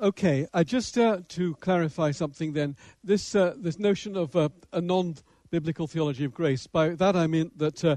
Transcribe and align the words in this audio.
Okay, 0.00 0.46
I 0.54 0.62
just 0.62 0.96
uh, 0.96 1.22
to 1.30 1.56
clarify 1.56 2.12
something 2.12 2.52
then. 2.52 2.76
This, 3.02 3.34
uh, 3.34 3.54
this 3.58 3.80
notion 3.80 4.16
of 4.16 4.36
uh, 4.36 4.50
a 4.72 4.80
non 4.80 5.16
biblical 5.50 5.88
theology 5.88 6.24
of 6.24 6.32
grace, 6.32 6.68
by 6.68 6.90
that 6.90 7.16
I 7.16 7.26
mean 7.26 7.50
that 7.56 7.84
uh, 7.84 7.96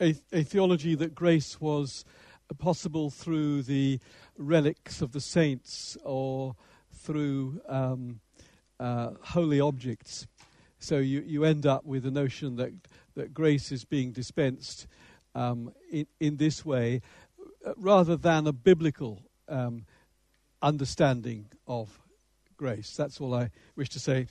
a, 0.00 0.16
a, 0.32 0.42
theology 0.42 0.96
that 0.96 1.14
grace 1.14 1.60
was 1.60 2.04
possible 2.58 3.08
through 3.08 3.62
the 3.62 4.00
relics 4.36 5.00
of 5.00 5.12
the 5.12 5.20
saints 5.20 5.96
or 6.02 6.56
through 6.92 7.60
um, 7.68 8.18
uh, 8.80 9.10
holy 9.20 9.60
objects. 9.60 10.26
So 10.80 10.98
you, 10.98 11.22
you 11.24 11.44
end 11.44 11.66
up 11.66 11.84
with 11.84 12.02
the 12.02 12.10
notion 12.10 12.56
that, 12.56 12.72
that 13.14 13.32
grace 13.32 13.70
is 13.70 13.84
being 13.84 14.10
dispensed 14.10 14.88
um, 15.36 15.72
in, 15.88 16.08
in 16.18 16.38
this 16.38 16.64
way 16.64 17.00
uh, 17.64 17.74
rather 17.76 18.16
than 18.16 18.48
a 18.48 18.52
biblical 18.52 19.22
um, 19.48 19.84
understanding 20.62 21.46
of 21.66 21.98
grace. 22.56 22.96
That's 22.96 23.20
all 23.20 23.34
I 23.34 23.50
wish 23.76 23.88
to 23.90 23.98
say. 23.98 24.26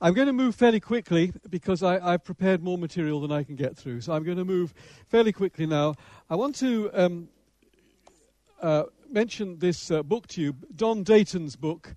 I'm 0.00 0.12
going 0.12 0.26
to 0.26 0.32
move 0.32 0.54
fairly 0.54 0.80
quickly 0.80 1.32
because 1.48 1.82
I, 1.82 2.10
have 2.10 2.24
prepared 2.24 2.62
more 2.62 2.76
material 2.76 3.20
than 3.20 3.32
I 3.32 3.44
can 3.44 3.56
get 3.56 3.76
through. 3.76 4.02
So 4.02 4.12
I'm 4.12 4.24
going 4.24 4.36
to 4.36 4.44
move 4.44 4.74
fairly 5.06 5.32
quickly 5.32 5.64
now. 5.64 5.94
I 6.28 6.34
want 6.34 6.54
to 6.56 6.90
um, 6.92 7.28
uh, 8.60 8.84
mention 9.10 9.58
this 9.58 9.90
uh, 9.90 10.02
book 10.02 10.26
to 10.28 10.42
you, 10.42 10.56
Don 10.74 11.02
Dayton's 11.02 11.56
book, 11.56 11.94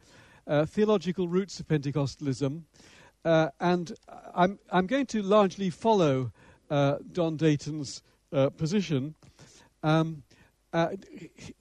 uh, 0.47 0.65
Theological 0.65 1.27
Roots 1.27 1.59
of 1.59 1.67
Pentecostalism. 1.67 2.61
Uh, 3.25 3.49
and 3.59 3.91
I'm, 4.33 4.59
I'm 4.71 4.87
going 4.87 5.07
to 5.07 5.21
largely 5.21 5.69
follow 5.69 6.31
uh, 6.69 6.97
Don 7.11 7.35
Dayton's 7.35 8.01
uh, 8.31 8.49
position. 8.49 9.15
Um, 9.83 10.23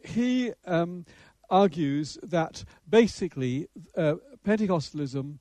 he 0.04 0.52
um, 0.66 1.04
argues 1.51 2.19
that 2.23 2.65
basically 2.88 3.69
uh, 3.97 4.15
Pentecostalism, 4.47 5.38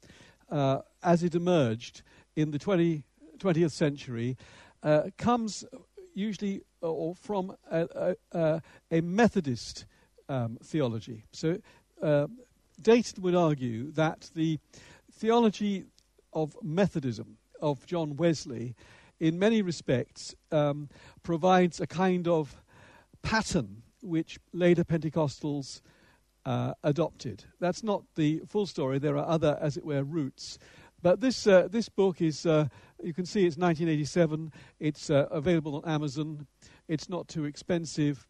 uh, 0.49 0.79
as 1.03 1.23
it 1.23 1.35
emerged 1.35 2.01
in 2.35 2.51
the 2.51 2.59
20, 2.59 3.03
20th 3.37 3.71
century, 3.71 4.37
uh, 4.83 5.03
comes 5.17 5.65
usually 6.13 6.61
uh, 6.81 6.89
or 6.89 7.15
from 7.15 7.55
a, 7.71 8.15
a, 8.31 8.61
a 8.91 9.01
Methodist 9.01 9.85
um, 10.29 10.57
theology. 10.63 11.25
So 11.31 11.57
uh, 12.01 12.27
Dayton 12.81 13.23
would 13.23 13.35
argue 13.35 13.91
that 13.91 14.29
the 14.35 14.59
theology 15.11 15.85
of 16.33 16.55
Methodism, 16.61 17.37
of 17.61 17.85
John 17.85 18.15
Wesley, 18.15 18.75
in 19.19 19.39
many 19.39 19.61
respects 19.61 20.35
um, 20.51 20.89
provides 21.23 21.81
a 21.81 21.87
kind 21.87 22.27
of 22.27 22.55
pattern 23.23 23.81
which 24.01 24.39
later 24.53 24.83
Pentecostals 24.83 25.81
uh, 26.47 26.73
adopted. 26.85 27.43
That's 27.59 27.83
not 27.83 28.03
the 28.15 28.41
full 28.47 28.65
story. 28.65 28.99
There 28.99 29.17
are 29.17 29.27
other, 29.27 29.57
as 29.61 29.75
it 29.75 29.83
were, 29.83 30.03
roots. 30.03 30.57
But 31.01 31.19
this, 31.19 31.45
uh, 31.45 31.67
this 31.69 31.89
book 31.89 32.21
is, 32.21 32.45
uh, 32.45 32.69
you 33.03 33.13
can 33.13 33.25
see 33.25 33.45
it's 33.45 33.57
1987. 33.57 34.53
It's 34.79 35.09
uh, 35.09 35.27
available 35.29 35.75
on 35.75 35.93
Amazon. 35.93 36.47
It's 36.87 37.09
not 37.09 37.27
too 37.27 37.43
expensive. 37.43 38.25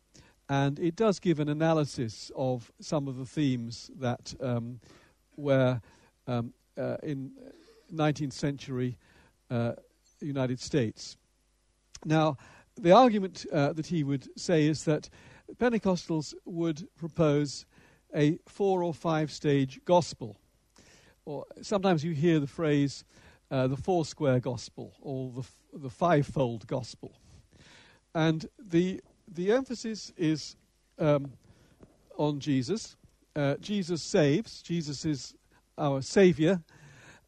And 0.50 0.80
it 0.80 0.96
does 0.96 1.20
give 1.20 1.40
an 1.40 1.48
analysis 1.48 2.32
of 2.36 2.72
some 2.80 3.08
of 3.08 3.18
the 3.18 3.26
themes 3.26 3.92
that 4.00 4.34
um, 4.42 4.80
were 5.36 5.80
um, 6.26 6.54
uh, 6.76 6.98
in 7.04 7.32
19th 7.94 8.34
century 8.34 8.98
uh, 9.52 9.74
United 10.22 10.60
States. 10.60 11.18
Now, 12.04 12.38
the 12.80 12.94
argument 12.94 13.46
that 13.52 13.86
he 13.86 14.04
would 14.04 14.28
say 14.40 14.66
is 14.66 14.86
that 14.86 15.10
Pentecostals 15.60 16.34
would 16.46 16.88
propose 16.98 17.66
a 18.18 18.40
four 18.48 18.84
or 18.84 18.94
five 18.94 19.32
stage 19.32 19.80
gospel. 19.86 20.38
Or 21.26 21.46
sometimes 21.62 22.04
you 22.04 22.14
hear 22.14 22.40
the 22.40 22.48
phrase 22.48 23.06
uh, 23.50 23.68
the 23.68 23.78
four 23.78 24.06
square 24.06 24.40
gospel 24.40 24.94
or 25.02 25.32
the, 25.32 25.42
f- 25.42 25.60
the 25.74 25.90
fivefold 25.90 26.68
gospel. 26.68 27.14
And 28.14 28.48
the, 28.60 29.02
the 29.28 29.52
emphasis 29.52 30.12
is 30.18 30.56
um, 31.00 31.32
on 32.18 32.40
Jesus. 32.40 32.98
Uh, 33.36 33.56
Jesus 33.62 34.02
saves, 34.02 34.62
Jesus 34.62 35.06
is 35.06 35.34
our 35.78 36.02
Savior. 36.02 36.62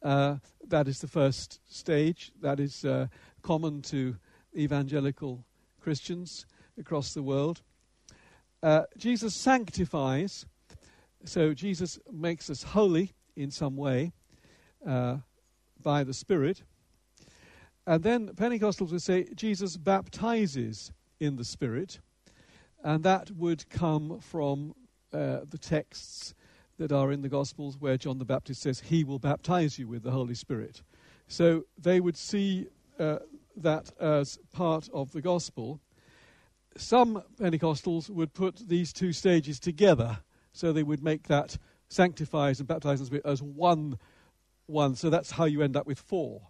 Uh, 0.02 0.36
that 0.66 0.88
is 0.88 0.98
the 0.98 1.08
first 1.08 1.60
stage. 1.68 2.32
That 2.40 2.58
is 2.58 2.84
uh, 2.84 3.06
common 3.42 3.82
to 3.82 4.16
evangelical 4.56 5.44
Christians 5.80 6.46
across 6.78 7.14
the 7.14 7.22
world. 7.22 7.62
Uh, 8.62 8.82
Jesus 8.96 9.34
sanctifies, 9.34 10.44
so 11.24 11.54
Jesus 11.54 11.98
makes 12.10 12.48
us 12.50 12.62
holy 12.62 13.12
in 13.36 13.50
some 13.50 13.76
way 13.76 14.12
uh, 14.86 15.18
by 15.82 16.04
the 16.04 16.14
Spirit. 16.14 16.62
And 17.86 18.02
then 18.02 18.28
Pentecostals 18.28 18.92
would 18.92 19.02
say 19.02 19.26
Jesus 19.34 19.76
baptizes 19.76 20.92
in 21.18 21.36
the 21.36 21.44
Spirit, 21.44 22.00
and 22.82 23.02
that 23.04 23.30
would 23.32 23.68
come 23.68 24.20
from 24.20 24.74
uh, 25.12 25.40
the 25.48 25.58
texts 25.58 26.34
that 26.78 26.92
are 26.92 27.12
in 27.12 27.20
the 27.20 27.28
Gospels 27.28 27.76
where 27.78 27.98
John 27.98 28.18
the 28.18 28.24
Baptist 28.24 28.62
says, 28.62 28.80
He 28.80 29.04
will 29.04 29.18
baptize 29.18 29.78
you 29.78 29.86
with 29.86 30.02
the 30.02 30.10
Holy 30.10 30.34
Spirit. 30.34 30.82
So 31.28 31.64
they 31.78 32.00
would 32.00 32.16
see 32.16 32.68
uh, 32.98 33.18
that 33.56 33.92
as 34.00 34.38
part 34.52 34.88
of 34.92 35.12
the 35.12 35.20
Gospel. 35.20 35.80
Some 36.76 37.22
Pentecostals 37.38 38.08
would 38.08 38.32
put 38.32 38.68
these 38.68 38.92
two 38.92 39.12
stages 39.12 39.60
together 39.60 40.18
so 40.60 40.72
they 40.72 40.82
would 40.82 41.02
make 41.02 41.28
that 41.28 41.56
sanctifies 41.88 42.60
and 42.60 42.68
baptizes 42.68 43.10
as 43.24 43.42
one, 43.42 43.98
one. 44.66 44.94
So 44.94 45.08
that's 45.08 45.30
how 45.30 45.46
you 45.46 45.62
end 45.62 45.74
up 45.74 45.86
with 45.86 45.98
four. 45.98 46.42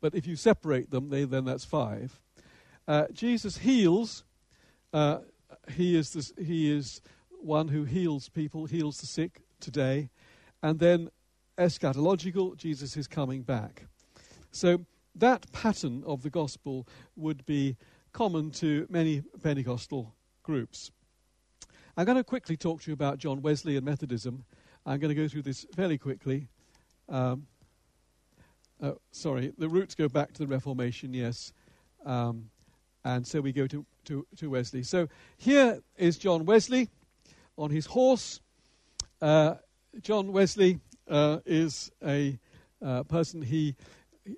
But 0.00 0.14
if 0.14 0.26
you 0.26 0.36
separate 0.36 0.90
them, 0.90 1.10
they, 1.10 1.24
then 1.24 1.44
that's 1.44 1.64
five. 1.66 2.18
Uh, 2.88 3.04
Jesus 3.12 3.58
heals. 3.58 4.24
Uh, 4.92 5.18
he 5.70 5.96
is 5.96 6.14
this, 6.14 6.32
he 6.38 6.72
is 6.74 7.02
one 7.40 7.68
who 7.68 7.84
heals 7.84 8.30
people, 8.30 8.64
heals 8.64 8.98
the 8.98 9.06
sick 9.06 9.42
today, 9.60 10.08
and 10.62 10.78
then 10.78 11.10
eschatological. 11.58 12.56
Jesus 12.56 12.96
is 12.96 13.06
coming 13.06 13.42
back. 13.42 13.84
So 14.50 14.86
that 15.14 15.52
pattern 15.52 16.02
of 16.06 16.22
the 16.22 16.30
gospel 16.30 16.88
would 17.16 17.44
be 17.44 17.76
common 18.12 18.50
to 18.52 18.86
many 18.88 19.22
Pentecostal 19.42 20.14
groups. 20.42 20.90
I'm 21.96 22.06
going 22.06 22.16
to 22.16 22.24
quickly 22.24 22.56
talk 22.56 22.80
to 22.82 22.90
you 22.90 22.94
about 22.94 23.18
John 23.18 23.42
Wesley 23.42 23.76
and 23.76 23.84
Methodism. 23.84 24.44
I'm 24.86 24.98
going 24.98 25.14
to 25.14 25.20
go 25.20 25.28
through 25.28 25.42
this 25.42 25.66
fairly 25.76 25.98
quickly. 25.98 26.48
Um, 27.08 27.46
uh, 28.82 28.92
sorry, 29.10 29.52
the 29.58 29.68
roots 29.68 29.94
go 29.94 30.08
back 30.08 30.32
to 30.32 30.38
the 30.38 30.46
Reformation, 30.46 31.12
yes. 31.12 31.52
Um, 32.06 32.48
and 33.04 33.26
so 33.26 33.42
we 33.42 33.52
go 33.52 33.66
to, 33.66 33.84
to, 34.06 34.26
to, 34.36 34.48
Wesley. 34.48 34.82
So 34.82 35.08
here 35.36 35.82
is 35.98 36.16
John 36.16 36.46
Wesley 36.46 36.88
on 37.58 37.70
his 37.70 37.84
horse. 37.84 38.40
Uh, 39.20 39.56
John 40.00 40.32
Wesley 40.32 40.80
uh, 41.10 41.40
is 41.44 41.90
a 42.02 42.38
uh, 42.80 43.02
person, 43.02 43.42
he, 43.42 43.76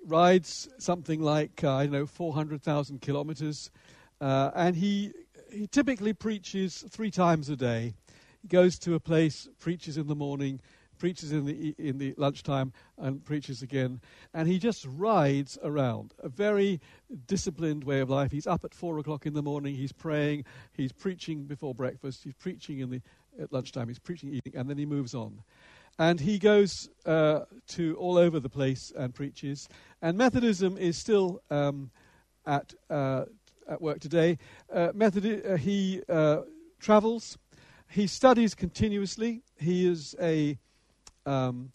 rides 0.05 0.67
something 0.77 1.21
like, 1.21 1.63
uh, 1.63 1.75
I 1.75 1.83
don't 1.83 1.93
know, 1.93 2.05
400,000 2.05 3.01
kilometers. 3.01 3.71
Uh, 4.19 4.51
and 4.55 4.75
he 4.75 5.13
he 5.55 5.67
typically 5.67 6.13
preaches 6.13 6.83
three 6.89 7.11
times 7.11 7.49
a 7.49 7.55
day. 7.55 7.93
He 8.41 8.47
goes 8.47 8.77
to 8.79 8.95
a 8.95 8.99
place, 8.99 9.47
preaches 9.59 9.97
in 9.97 10.07
the 10.07 10.15
morning, 10.15 10.59
preaches 10.97 11.31
in 11.31 11.45
the 11.45 11.75
in 11.77 11.97
the 11.97 12.13
lunchtime, 12.17 12.73
and 12.97 13.23
preaches 13.23 13.61
again. 13.61 14.01
And 14.33 14.47
he 14.47 14.59
just 14.59 14.85
rides 14.85 15.57
around. 15.63 16.13
A 16.21 16.29
very 16.29 16.79
disciplined 17.27 17.83
way 17.83 18.01
of 18.01 18.09
life. 18.09 18.31
He's 18.31 18.47
up 18.47 18.65
at 18.65 18.73
four 18.73 18.99
o'clock 18.99 19.25
in 19.25 19.33
the 19.33 19.41
morning. 19.41 19.75
He's 19.75 19.93
praying. 19.93 20.45
He's 20.73 20.91
preaching 20.91 21.45
before 21.45 21.73
breakfast. 21.73 22.23
He's 22.23 22.33
preaching 22.33 22.79
in 22.79 22.89
the 22.89 23.01
at 23.41 23.51
lunchtime. 23.51 23.87
He's 23.87 23.99
preaching 23.99 24.29
evening, 24.29 24.55
and 24.55 24.69
then 24.69 24.77
he 24.77 24.85
moves 24.85 25.15
on. 25.15 25.41
And 25.97 26.19
he 26.19 26.39
goes 26.39 26.89
uh, 27.05 27.41
to 27.69 27.95
all 27.95 28.17
over 28.17 28.41
the 28.41 28.49
place 28.49 28.91
and 28.95 29.15
preaches. 29.15 29.69
And 30.01 30.17
Methodism 30.17 30.77
is 30.77 30.97
still 30.97 31.41
um, 31.49 31.89
at 32.45 32.73
uh, 32.89 33.25
at 33.67 33.81
work 33.81 33.99
today. 33.99 34.37
Uh, 34.71 34.91
Method, 34.93 35.45
uh, 35.45 35.55
he 35.55 36.01
uh, 36.09 36.41
travels, 36.79 37.37
he 37.89 38.07
studies 38.07 38.55
continuously. 38.55 39.41
He 39.57 39.87
is 39.87 40.15
a 40.21 40.57
um, 41.25 41.71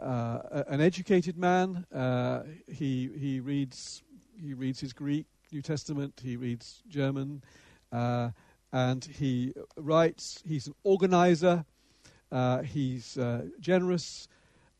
uh, 0.00 0.62
an 0.68 0.80
educated 0.80 1.36
man. 1.36 1.84
Uh, 1.94 2.42
he 2.66 3.10
he 3.18 3.40
reads 3.40 4.02
he 4.40 4.54
reads 4.54 4.80
his 4.80 4.92
Greek 4.92 5.26
New 5.52 5.62
Testament. 5.62 6.20
He 6.22 6.36
reads 6.36 6.82
German, 6.88 7.42
uh, 7.92 8.30
and 8.72 9.04
he 9.04 9.52
writes. 9.76 10.42
He's 10.46 10.66
an 10.66 10.74
organizer. 10.84 11.64
he's 12.64 13.18
generous. 13.60 14.28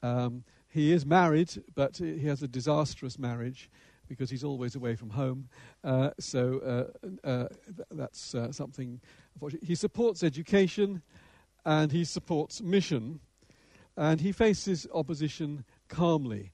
Um, 0.03 0.45
he 0.71 0.93
is 0.93 1.05
married, 1.05 1.63
but 1.75 1.97
he 1.97 2.27
has 2.27 2.43
a 2.43 2.49
disastrous 2.49 3.19
marriage 3.19 3.71
because 4.09 4.31
he's 4.31 4.45
always 4.45 4.75
away 4.75 4.97
from 4.97 5.11
home. 5.11 5.49
Uh, 5.85 6.11
so 6.19 6.59
uh, 6.61 7.29
uh, 7.29 7.49
th- 7.49 7.89
that's 7.91 8.35
uh, 8.35 8.53
something. 8.53 9.01
He 9.63 9.75
supports 9.75 10.23
education 10.23 11.03
and 11.65 11.93
he 11.93 12.05
supports 12.05 12.61
mission. 12.61 13.21
and 13.97 14.21
he 14.21 14.33
faces 14.33 14.87
opposition 14.95 15.65
calmly. 15.89 16.53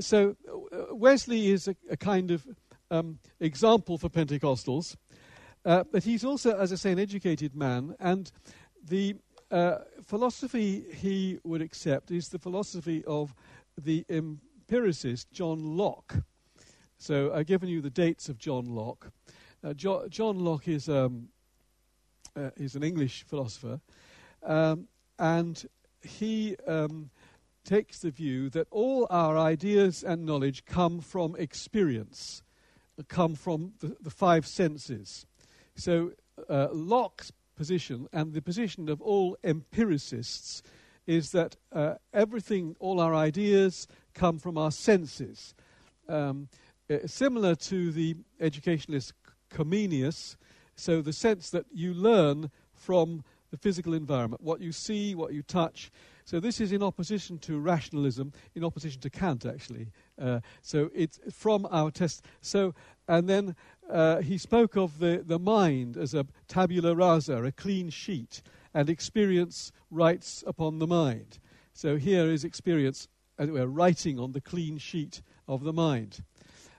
So 0.00 0.36
Wesley 0.90 1.48
is 1.48 1.68
a, 1.68 1.76
a 1.90 1.96
kind 1.96 2.30
of 2.30 2.46
um, 2.90 3.18
example 3.40 3.98
for 3.98 4.08
Pentecostals, 4.08 4.96
but 5.64 6.04
he's 6.04 6.24
also, 6.24 6.56
as 6.58 6.72
I 6.72 6.76
say, 6.76 6.92
an 6.92 6.98
educated 6.98 7.54
man, 7.54 7.96
and 7.98 8.30
the 8.88 9.16
uh, 9.50 9.78
philosophy 10.02 10.84
he 10.92 11.38
would 11.44 11.62
accept 11.62 12.10
is 12.10 12.28
the 12.28 12.38
philosophy 12.38 13.04
of 13.06 13.34
the 13.78 14.04
empiricist 14.08 15.30
John 15.30 15.76
Locke. 15.76 16.16
So 16.98 17.32
I've 17.32 17.46
given 17.46 17.68
you 17.68 17.80
the 17.80 17.90
dates 17.90 18.28
of 18.28 18.38
John 18.38 18.66
Locke. 18.66 19.10
Uh, 19.62 19.74
jo- 19.74 20.08
John 20.08 20.38
Locke 20.38 20.68
is, 20.68 20.88
um, 20.88 21.28
uh, 22.34 22.50
an 22.58 22.82
English 22.82 23.24
philosopher, 23.24 23.80
um, 24.42 24.88
and 25.18 25.66
he 26.02 26.56
um, 26.66 27.10
takes 27.64 28.00
the 28.00 28.10
view 28.10 28.48
that 28.50 28.66
all 28.70 29.06
our 29.10 29.36
ideas 29.36 30.02
and 30.02 30.24
knowledge 30.24 30.64
come 30.64 31.00
from 31.00 31.36
experience, 31.36 32.42
come 33.08 33.34
from 33.34 33.72
the, 33.80 33.96
the 34.00 34.10
five 34.10 34.46
senses. 34.46 35.26
So 35.74 36.12
uh, 36.48 36.68
Locke's 36.72 37.32
position 37.56 38.08
and 38.12 38.32
the 38.32 38.42
position 38.42 38.88
of 38.88 39.02
all 39.02 39.36
empiricists 39.42 40.62
is 41.06 41.30
that 41.32 41.56
uh, 41.72 41.94
everything, 42.12 42.76
all 42.78 43.00
our 43.00 43.14
ideas, 43.14 43.86
come 44.14 44.38
from 44.38 44.58
our 44.58 44.70
senses. 44.70 45.54
Um, 46.08 46.48
uh, 46.90 46.98
similar 47.06 47.54
to 47.54 47.90
the 47.90 48.16
educationalist 48.40 49.12
Comenius, 49.50 50.36
so 50.74 51.00
the 51.00 51.12
sense 51.12 51.50
that 51.50 51.66
you 51.72 51.94
learn 51.94 52.50
from 52.74 53.24
the 53.50 53.56
physical 53.56 53.94
environment, 53.94 54.42
what 54.42 54.60
you 54.60 54.72
see, 54.72 55.14
what 55.14 55.32
you 55.32 55.42
touch. 55.42 55.90
So 56.24 56.40
this 56.40 56.60
is 56.60 56.72
in 56.72 56.82
opposition 56.82 57.38
to 57.38 57.58
rationalism, 57.58 58.32
in 58.54 58.64
opposition 58.64 59.00
to 59.02 59.10
Kant, 59.10 59.46
actually. 59.46 59.88
Uh, 60.20 60.40
so 60.62 60.90
it's 60.94 61.20
from 61.30 61.66
our 61.70 61.90
test. 61.90 62.24
So, 62.40 62.74
and 63.06 63.28
then 63.28 63.54
uh, 63.88 64.20
he 64.20 64.36
spoke 64.36 64.76
of 64.76 64.98
the, 64.98 65.22
the 65.24 65.38
mind 65.38 65.96
as 65.96 66.14
a 66.14 66.26
tabula 66.48 66.94
rasa, 66.94 67.42
a 67.44 67.52
clean 67.52 67.90
sheet, 67.90 68.42
and 68.74 68.90
experience 68.90 69.70
writes 69.90 70.42
upon 70.46 70.80
the 70.80 70.86
mind. 70.86 71.38
So 71.72 71.96
here 71.96 72.26
is 72.26 72.44
experience, 72.44 73.08
as 73.38 73.48
it 73.48 73.52
were, 73.52 73.68
writing 73.68 74.18
on 74.18 74.32
the 74.32 74.40
clean 74.40 74.78
sheet 74.78 75.22
of 75.46 75.62
the 75.62 75.72
mind. 75.72 76.22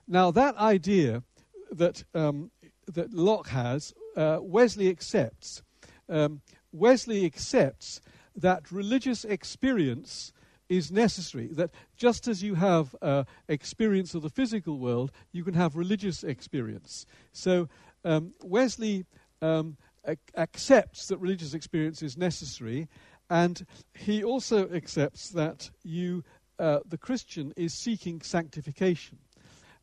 Now, 0.08 0.30
that 0.30 0.56
idea 0.56 1.22
that, 1.70 2.02
um, 2.14 2.50
that 2.86 3.12
Locke 3.12 3.48
has, 3.48 3.92
uh, 4.16 4.38
Wesley 4.40 4.88
accepts. 4.88 5.62
Um, 6.08 6.40
Wesley 6.72 7.26
accepts 7.26 8.00
that 8.34 8.72
religious 8.72 9.24
experience 9.26 10.32
is 10.70 10.90
necessary. 10.90 11.48
That 11.48 11.70
just 11.96 12.26
as 12.26 12.42
you 12.42 12.54
have 12.54 12.96
uh, 13.02 13.24
experience 13.48 14.14
of 14.14 14.22
the 14.22 14.30
physical 14.30 14.78
world, 14.78 15.12
you 15.32 15.44
can 15.44 15.54
have 15.54 15.76
religious 15.76 16.24
experience. 16.24 17.04
So 17.32 17.68
um, 18.04 18.32
Wesley 18.42 19.04
um, 19.42 19.76
ac- 20.06 20.18
accepts 20.36 21.08
that 21.08 21.18
religious 21.18 21.52
experience 21.52 22.02
is 22.02 22.16
necessary, 22.16 22.88
and 23.28 23.66
he 23.94 24.24
also 24.24 24.68
accepts 24.70 25.30
that 25.30 25.70
you, 25.84 26.24
uh, 26.58 26.80
the 26.86 26.98
Christian, 26.98 27.52
is 27.56 27.74
seeking 27.74 28.22
sanctification. 28.22 29.18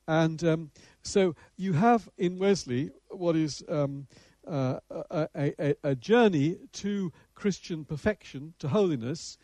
And 0.08 0.44
um, 0.44 0.72
so 1.02 1.36
you 1.58 1.74
have 1.74 2.10
in 2.18 2.38
Wesley 2.38 2.92
what 3.10 3.36
is 3.36 3.64
um, 3.70 4.08
uh, 4.48 4.80
a, 5.10 5.28
a, 5.36 5.76
a, 5.84 5.96
journey 5.96 6.58
to 6.74 7.12
Christian 7.34 7.84
perfection, 7.84 8.54
to 8.60 8.68
holiness, 8.68 9.38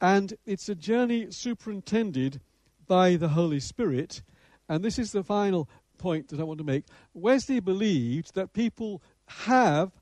and 0.00 0.34
it's 0.44 0.68
a 0.68 0.74
journey 0.74 1.30
superintended 1.30 2.40
by 2.86 3.16
the 3.16 3.28
Holy 3.28 3.60
Spirit. 3.60 4.22
And 4.68 4.84
this 4.84 4.98
is 4.98 5.12
the 5.12 5.22
final 5.22 5.68
point 5.98 6.28
that 6.28 6.40
I 6.40 6.44
want 6.44 6.58
to 6.58 6.64
make. 6.64 6.84
Wesley 7.14 7.60
believed 7.60 8.34
that 8.34 8.52
people 8.52 9.02
have 9.26 9.92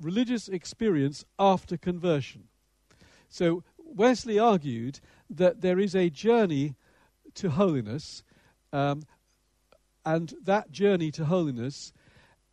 religious 0.00 0.48
experience 0.48 1.24
after 1.38 1.76
conversion. 1.76 2.44
So 3.28 3.64
Wesley 3.78 4.38
argued 4.38 5.00
that 5.30 5.60
there 5.60 5.78
is 5.78 5.94
a 5.94 6.10
journey 6.10 6.74
to 7.34 7.50
holiness, 7.50 8.22
um, 8.72 9.02
and 10.04 10.34
that 10.44 10.70
journey 10.70 11.10
to 11.12 11.24
holiness 11.24 11.92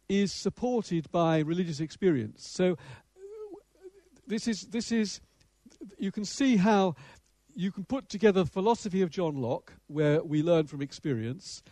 is 0.10 0.32
supported 0.32 1.12
by 1.12 1.40
religious 1.40 1.80
experience. 1.80 2.48
So 2.48 2.78
this 4.28 4.48
is 4.48 4.68
this 4.68 4.92
is 4.92 5.22
you 5.98 6.12
can 6.12 6.26
see 6.26 6.58
how 6.58 6.96
you 7.56 7.72
can 7.72 7.86
put 7.86 8.10
together 8.10 8.44
the 8.44 8.50
philosophy 8.50 9.02
of 9.02 9.10
John 9.10 9.36
Locke, 9.36 9.74
where 9.88 10.22
we 10.22 10.44
learn 10.44 10.68
from 10.68 10.82
experience, 10.82 11.64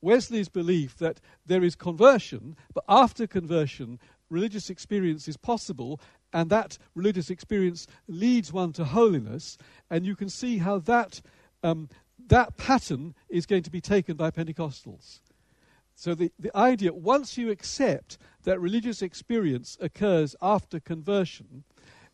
Wesley's 0.00 0.48
belief 0.48 0.96
that 0.96 1.20
there 1.44 1.62
is 1.62 1.74
conversion, 1.74 2.56
but 2.72 2.84
after 2.88 3.26
conversion, 3.26 3.98
religious 4.30 4.70
experience 4.70 5.28
is 5.28 5.36
possible, 5.36 6.00
and 6.32 6.48
that 6.50 6.78
religious 6.94 7.30
experience 7.30 7.86
leads 8.08 8.52
one 8.52 8.72
to 8.74 8.84
holiness, 8.84 9.58
and 9.90 10.06
you 10.06 10.16
can 10.16 10.28
see 10.28 10.58
how 10.58 10.78
that, 10.78 11.20
um, 11.62 11.88
that 12.26 12.56
pattern 12.56 13.14
is 13.28 13.46
going 13.46 13.62
to 13.62 13.70
be 13.70 13.80
taken 13.80 14.16
by 14.16 14.30
Pentecostals. 14.30 15.20
So 15.94 16.14
the, 16.14 16.30
the 16.38 16.54
idea, 16.56 16.92
once 16.92 17.38
you 17.38 17.50
accept 17.50 18.18
that 18.44 18.60
religious 18.60 19.00
experience 19.00 19.78
occurs 19.80 20.36
after 20.42 20.78
conversion, 20.78 21.64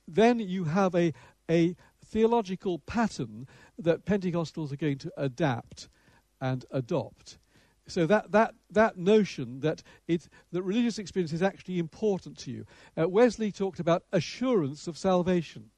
then 0.06 0.38
you 0.38 0.64
have 0.64 0.94
a, 0.94 1.12
a 1.50 1.74
theological 2.04 2.78
pattern 2.80 3.48
that 3.78 4.04
Pentecostals 4.04 4.72
are 4.72 4.76
going 4.76 4.98
to 4.98 5.12
adapt 5.16 5.88
and 6.40 6.64
adopt. 6.70 7.38
So 7.88 8.06
that, 8.06 8.30
that, 8.30 8.54
that 8.70 8.96
notion 8.96 9.60
that, 9.60 9.82
it, 10.06 10.28
that 10.52 10.62
religious 10.62 10.98
experience 10.98 11.32
is 11.32 11.42
actually 11.42 11.78
important 11.78 12.38
to 12.38 12.52
you. 12.52 12.66
Uh, 12.98 13.08
Wesley 13.08 13.50
talked 13.50 13.80
about 13.80 14.04
assurance 14.12 14.86
of 14.86 14.96
salvation. 14.96 15.70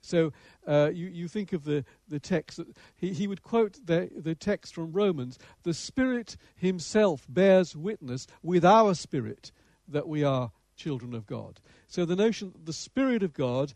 So 0.00 0.32
uh, 0.66 0.90
you, 0.92 1.08
you 1.08 1.28
think 1.28 1.52
of 1.52 1.64
the, 1.64 1.84
the 2.08 2.20
text, 2.20 2.58
that 2.58 2.68
he, 2.96 3.12
he 3.12 3.26
would 3.26 3.42
quote 3.42 3.78
the, 3.84 4.08
the 4.14 4.34
text 4.34 4.74
from 4.74 4.92
Romans 4.92 5.38
The 5.64 5.74
Spirit 5.74 6.36
Himself 6.56 7.26
bears 7.28 7.76
witness 7.76 8.26
with 8.42 8.64
our 8.64 8.94
spirit 8.94 9.52
that 9.88 10.08
we 10.08 10.22
are 10.22 10.52
children 10.76 11.14
of 11.14 11.26
God. 11.26 11.60
So 11.88 12.04
the 12.04 12.16
notion 12.16 12.52
that 12.52 12.66
the 12.66 12.72
Spirit 12.72 13.22
of 13.22 13.32
God 13.32 13.74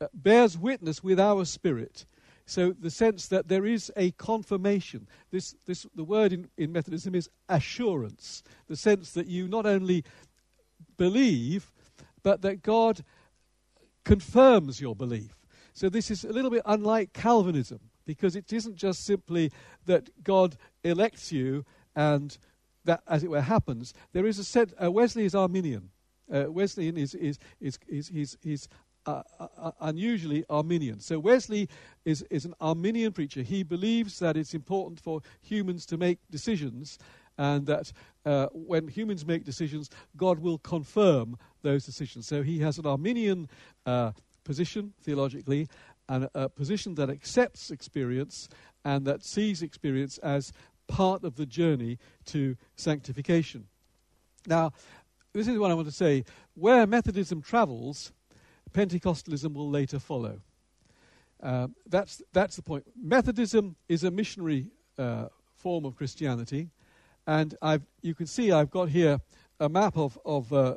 uh, 0.00 0.06
bears 0.14 0.58
witness 0.58 1.04
with 1.04 1.20
our 1.20 1.44
spirit. 1.44 2.06
So 2.46 2.72
the 2.72 2.90
sense 2.90 3.28
that 3.28 3.48
there 3.48 3.64
is 3.64 3.92
a 3.96 4.10
confirmation. 4.12 5.06
This, 5.30 5.54
this, 5.66 5.86
the 5.94 6.04
word 6.04 6.32
in, 6.32 6.48
in 6.58 6.72
Methodism 6.72 7.14
is 7.14 7.30
assurance. 7.48 8.42
The 8.68 8.76
sense 8.76 9.12
that 9.12 9.26
you 9.26 9.48
not 9.48 9.66
only 9.66 10.04
believe, 10.96 11.72
but 12.22 12.42
that 12.42 12.62
God 12.62 13.02
confirms 14.04 14.80
your 14.80 14.94
belief. 14.94 15.33
So 15.74 15.88
this 15.88 16.10
is 16.10 16.24
a 16.24 16.32
little 16.32 16.50
bit 16.50 16.62
unlike 16.64 17.12
Calvinism 17.12 17.80
because 18.06 18.36
it 18.36 18.52
isn't 18.52 18.76
just 18.76 19.04
simply 19.04 19.50
that 19.86 20.08
God 20.22 20.56
elects 20.84 21.32
you 21.32 21.64
and 21.96 22.36
that, 22.84 23.02
as 23.08 23.24
it 23.24 23.30
were, 23.30 23.40
happens. 23.40 23.92
There 24.12 24.26
is 24.26 24.38
a 24.38 24.44
set. 24.44 24.72
Uh, 24.82 24.90
Wesley 24.90 25.24
is 25.24 25.34
Arminian. 25.34 25.90
Uh, 26.32 26.44
Wesleyan 26.50 26.96
is 26.96 27.14
is 27.14 27.38
is 27.60 27.78
is 27.88 28.08
he's, 28.08 28.36
he's 28.42 28.68
uh, 29.06 29.22
uh, 29.38 29.48
uh, 29.58 29.70
unusually 29.80 30.44
Arminian. 30.48 31.00
So 31.00 31.18
Wesley 31.18 31.68
is 32.04 32.22
is 32.30 32.44
an 32.44 32.54
Arminian 32.60 33.12
preacher. 33.12 33.42
He 33.42 33.62
believes 33.62 34.18
that 34.20 34.36
it's 34.36 34.54
important 34.54 35.00
for 35.00 35.20
humans 35.42 35.86
to 35.86 35.96
make 35.96 36.18
decisions, 36.30 36.98
and 37.36 37.66
that 37.66 37.92
uh, 38.24 38.46
when 38.52 38.88
humans 38.88 39.26
make 39.26 39.44
decisions, 39.44 39.90
God 40.16 40.38
will 40.38 40.58
confirm 40.58 41.36
those 41.62 41.84
decisions. 41.84 42.26
So 42.26 42.42
he 42.42 42.60
has 42.60 42.78
an 42.78 42.86
Arminian 42.86 43.48
uh, 43.86 44.12
position 44.44 44.92
theologically, 45.00 45.68
and 46.08 46.28
a, 46.34 46.48
position 46.48 46.94
that 46.96 47.10
accepts 47.10 47.70
experience 47.70 48.48
and 48.84 49.06
that 49.06 49.24
sees 49.24 49.62
experience 49.62 50.18
as 50.18 50.52
part 50.86 51.24
of 51.24 51.36
the 51.36 51.46
journey 51.46 51.98
to 52.26 52.56
sanctification. 52.76 53.66
Now, 54.46 54.72
this 55.32 55.48
is 55.48 55.58
what 55.58 55.70
I 55.70 55.74
want 55.74 55.88
to 55.88 55.94
say. 55.94 56.24
Where 56.54 56.86
Methodism 56.86 57.42
travels, 57.42 58.12
Pentecostalism 58.72 59.54
will 59.54 59.70
later 59.70 59.98
follow. 59.98 60.40
Uh, 61.42 61.68
that's, 61.88 62.22
that's 62.32 62.56
the 62.56 62.62
point. 62.62 62.84
Methodism 62.96 63.76
is 63.88 64.04
a 64.04 64.10
missionary 64.10 64.68
uh, 64.98 65.26
form 65.54 65.84
of 65.84 65.96
Christianity. 65.96 66.70
And 67.26 67.56
I've, 67.62 67.82
you 68.02 68.14
can 68.14 68.26
see 68.26 68.52
I've 68.52 68.70
got 68.70 68.90
here 68.90 69.18
a 69.58 69.68
map 69.68 69.96
of, 69.96 70.18
of 70.24 70.52
uh, 70.52 70.76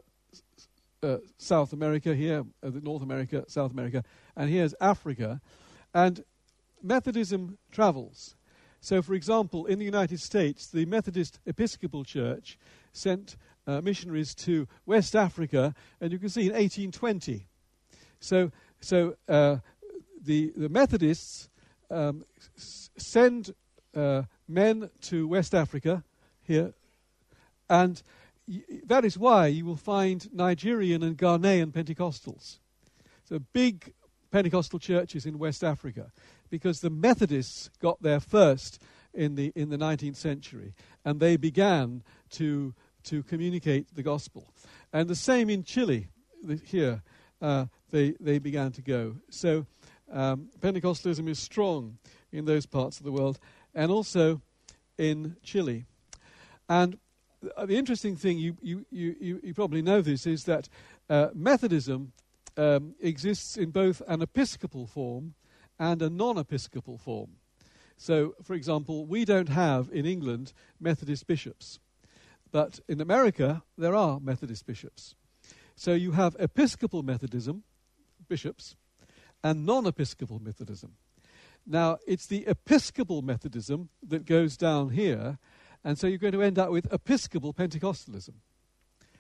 uh 1.04 1.18
South 1.38 1.74
America, 1.74 2.16
here, 2.16 2.46
uh, 2.64 2.70
North 2.82 3.04
America, 3.04 3.46
South 3.48 3.72
America, 3.72 4.04
and 4.36 4.50
here's 4.50 4.74
Africa. 4.82 5.42
And 5.94 6.24
Methodism 6.82 7.58
travels. 7.72 8.36
So, 8.80 9.02
for 9.02 9.14
example, 9.16 9.66
in 9.66 9.80
the 9.80 9.86
United 9.86 10.20
States, 10.20 10.68
the 10.68 10.86
Methodist 10.86 11.40
Episcopal 11.46 12.04
Church 12.04 12.58
sent 12.94 13.36
uh, 13.66 13.82
missionaries 13.82 14.34
to 14.36 14.68
West 14.86 15.16
Africa, 15.16 15.74
and 16.00 16.12
you 16.12 16.20
can 16.20 16.30
see 16.30 16.42
in 16.42 16.54
1820. 16.54 17.48
So, 18.20 18.52
so 18.80 19.16
uh, 19.28 19.58
the, 20.24 20.54
the 20.56 20.70
Methodists 20.70 21.50
um, 21.90 22.24
s- 22.56 22.90
send 22.98 23.54
uh, 23.96 24.24
men 24.48 24.90
to 25.02 25.28
West 25.28 25.54
Africa 25.54 26.04
here, 26.44 26.74
and 27.70 28.02
that 28.86 29.04
is 29.04 29.18
why 29.18 29.48
you 29.48 29.66
will 29.66 29.76
find 29.76 30.34
Nigerian 30.34 31.04
and 31.04 31.18
Ghanaian 31.18 31.72
Pentecostals. 31.72 32.60
So 33.26 33.40
big 33.54 33.94
Pentecostal 34.32 34.80
churches 34.80 35.26
in 35.26 35.38
West 35.38 35.64
Africa, 35.64 36.12
because 36.50 36.82
the 36.82 36.90
Methodists 36.90 37.70
got 37.82 38.02
there 38.02 38.20
first 38.20 38.82
in 39.14 39.36
the 39.36 39.52
in 39.56 39.70
the 39.70 39.78
19th 39.78 40.16
century, 40.16 40.74
and 41.04 41.20
they 41.20 41.38
began 41.38 42.04
to 42.32 42.74
to 43.04 43.24
communicate 43.24 43.94
the 43.96 44.04
gospel. 44.04 44.48
And 44.94 45.10
the 45.10 45.16
same 45.16 45.50
in 45.50 45.64
Chile 45.64 46.08
here, 46.64 47.02
uh, 47.42 47.66
they 47.92 48.16
they 48.20 48.40
began 48.40 48.72
to 48.74 48.82
go. 48.82 49.16
So 49.30 49.66
um, 50.12 50.50
Pentecostalism 50.60 51.28
is 51.28 51.40
strong 51.40 51.98
in 52.32 52.46
those 52.46 52.66
parts 52.66 53.00
of 53.00 53.06
the 53.06 53.12
world, 53.12 53.40
and 53.74 53.92
also 53.92 54.42
in 54.98 55.36
Chile. 55.44 55.86
And 56.70 56.98
the 57.66 57.78
interesting 57.78 58.16
thing, 58.16 58.38
you, 58.38 58.58
you, 58.62 58.86
you, 58.92 59.40
you 59.44 59.54
probably 59.54 59.82
know 59.82 60.02
this, 60.02 60.26
is 60.26 60.46
that 60.46 60.70
uh, 61.10 61.30
Methodism 61.34 62.14
um, 62.58 62.96
exists 63.00 63.58
in 63.58 63.72
both 63.72 64.02
an 64.08 64.22
episcopal 64.22 64.88
form 64.88 65.34
and 65.80 66.02
a 66.02 66.10
non 66.10 66.38
episcopal 66.38 66.98
form. 66.98 67.32
So, 67.98 68.36
for 68.44 68.54
example, 68.54 69.06
we 69.06 69.26
don't 69.26 69.50
have 69.50 69.90
in 69.92 70.06
England 70.06 70.54
Methodist 70.80 71.28
bishops, 71.28 71.80
but 72.52 72.80
in 72.88 73.02
America 73.02 73.64
there 73.78 73.96
are 73.96 74.20
Methodist 74.20 74.66
bishops. 74.66 75.16
So 75.76 75.94
you 75.94 76.12
have 76.12 76.36
Episcopal 76.40 77.04
Methodism, 77.04 77.64
bishops, 78.28 78.76
and 79.44 79.66
non 79.66 79.86
Episcopal 79.86 80.40
Methodism. 80.40 80.94
Now, 81.66 81.98
it's 82.08 82.26
the 82.26 82.46
Episcopal 82.48 83.22
Methodism 83.22 83.90
that 84.08 84.26
goes 84.26 84.58
down 84.58 84.90
here, 84.90 85.38
and 85.84 85.98
so 85.98 86.08
you're 86.08 86.18
going 86.18 86.34
to 86.34 86.42
end 86.42 86.60
up 86.60 86.70
with 86.72 86.92
Episcopal 86.92 87.54
Pentecostalism. 87.54 88.34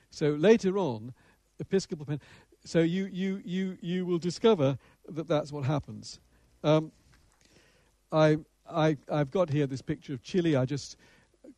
So 0.10 0.32
later 0.32 0.78
on, 0.78 1.14
Episcopal 1.60 2.06
Pen- 2.06 2.22
so 2.66 2.80
you, 2.80 3.06
you, 3.06 3.42
you, 3.46 3.78
you 3.82 4.06
will 4.06 4.18
discover 4.18 4.78
that 5.08 5.28
that's 5.28 5.52
what 5.52 5.64
happens. 5.64 6.20
Um, 6.64 6.92
I, 8.12 8.38
I, 8.70 8.98
I've 9.12 9.32
got 9.32 9.50
here 9.50 9.68
this 9.68 9.82
picture 9.82 10.14
of 10.14 10.22
Chile. 10.22 10.56
I 10.56 10.66
just 10.66 10.98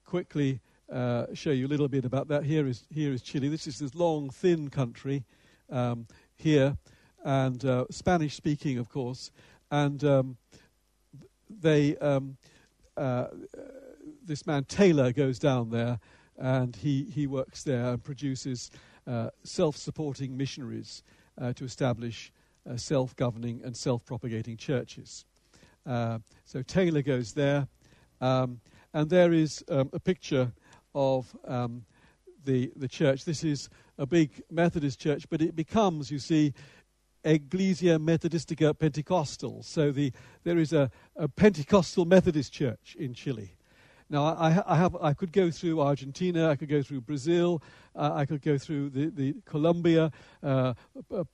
quickly 0.06 0.60
uh, 0.92 1.28
show 1.34 1.52
you 1.52 1.68
a 1.68 1.70
little 1.70 1.88
bit 1.88 2.06
about 2.06 2.28
that. 2.28 2.44
Here 2.44 2.68
is, 2.68 2.84
here 2.90 3.12
is 3.12 3.22
Chile. 3.22 3.48
This 3.50 3.68
is 3.68 3.80
this 3.80 3.96
long, 3.96 4.30
thin 4.30 4.70
country 4.70 5.24
um, 5.72 6.08
here, 6.36 6.78
and 7.24 7.64
uh, 7.66 7.86
Spanish 7.92 8.36
speaking, 8.36 8.78
of 8.78 8.90
course. 8.90 9.32
And 9.72 10.04
um, 10.04 10.38
they, 11.50 11.98
um, 11.98 12.38
uh, 12.98 13.28
this 14.30 14.46
man 14.46 14.64
Taylor 14.64 15.12
goes 15.12 15.40
down 15.40 15.72
there, 15.72 16.00
and 16.38 16.76
he, 16.76 17.04
he 17.04 17.26
works 17.26 17.64
there 17.64 17.88
and 17.88 18.04
produces 18.04 18.70
uh, 19.08 19.32
self-supporting 19.44 20.38
missionaries 20.38 21.04
uh, 21.42 21.52
to 21.54 21.66
establish 21.66 22.32
uh, 22.70 22.78
self-governing 22.78 23.62
and 23.66 23.76
self-propagating 23.76 24.56
churches. 24.56 25.26
Uh, 25.84 26.20
so 26.46 26.62
Taylor 26.62 27.02
goes 27.02 27.34
there, 27.34 27.68
um, 28.22 28.62
and 28.94 29.10
there 29.10 29.34
is 29.34 29.64
um, 29.68 29.90
a 29.94 30.00
picture 30.00 30.52
of 30.94 31.36
um, 31.48 31.84
the 32.46 32.72
the 32.76 32.88
church. 32.88 33.26
This 33.26 33.44
is 33.44 33.70
a 33.98 34.06
big 34.06 34.44
Methodist 34.52 35.00
church, 35.00 35.28
but 35.30 35.42
it 35.42 35.56
becomes, 35.56 36.12
you 36.12 36.20
see, 36.20 36.54
Ecclesia 37.24 37.98
Methodistica 37.98 38.78
Pentecostal. 38.78 39.64
So 39.64 39.92
the, 39.92 40.12
there 40.44 40.60
is 40.60 40.72
a, 40.72 40.92
a 41.16 41.28
Pentecostal 41.28 42.06
Methodist 42.06 42.54
church 42.54 42.96
in 43.00 43.14
Chile. 43.14 43.59
Now, 44.12 44.26
I, 44.26 44.64
I, 44.66 44.76
have, 44.76 44.96
I 45.00 45.14
could 45.14 45.32
go 45.32 45.52
through 45.52 45.82
Argentina, 45.82 46.50
I 46.50 46.56
could 46.56 46.70
go 46.70 46.82
through 46.82 47.02
Brazil, 47.02 47.62
uh, 47.96 48.12
I 48.16 48.26
could 48.26 48.42
go 48.42 48.58
through 48.58 48.90
the, 48.90 49.12
the 49.12 49.36
Colombia, 49.46 50.12
uh, 50.42 50.74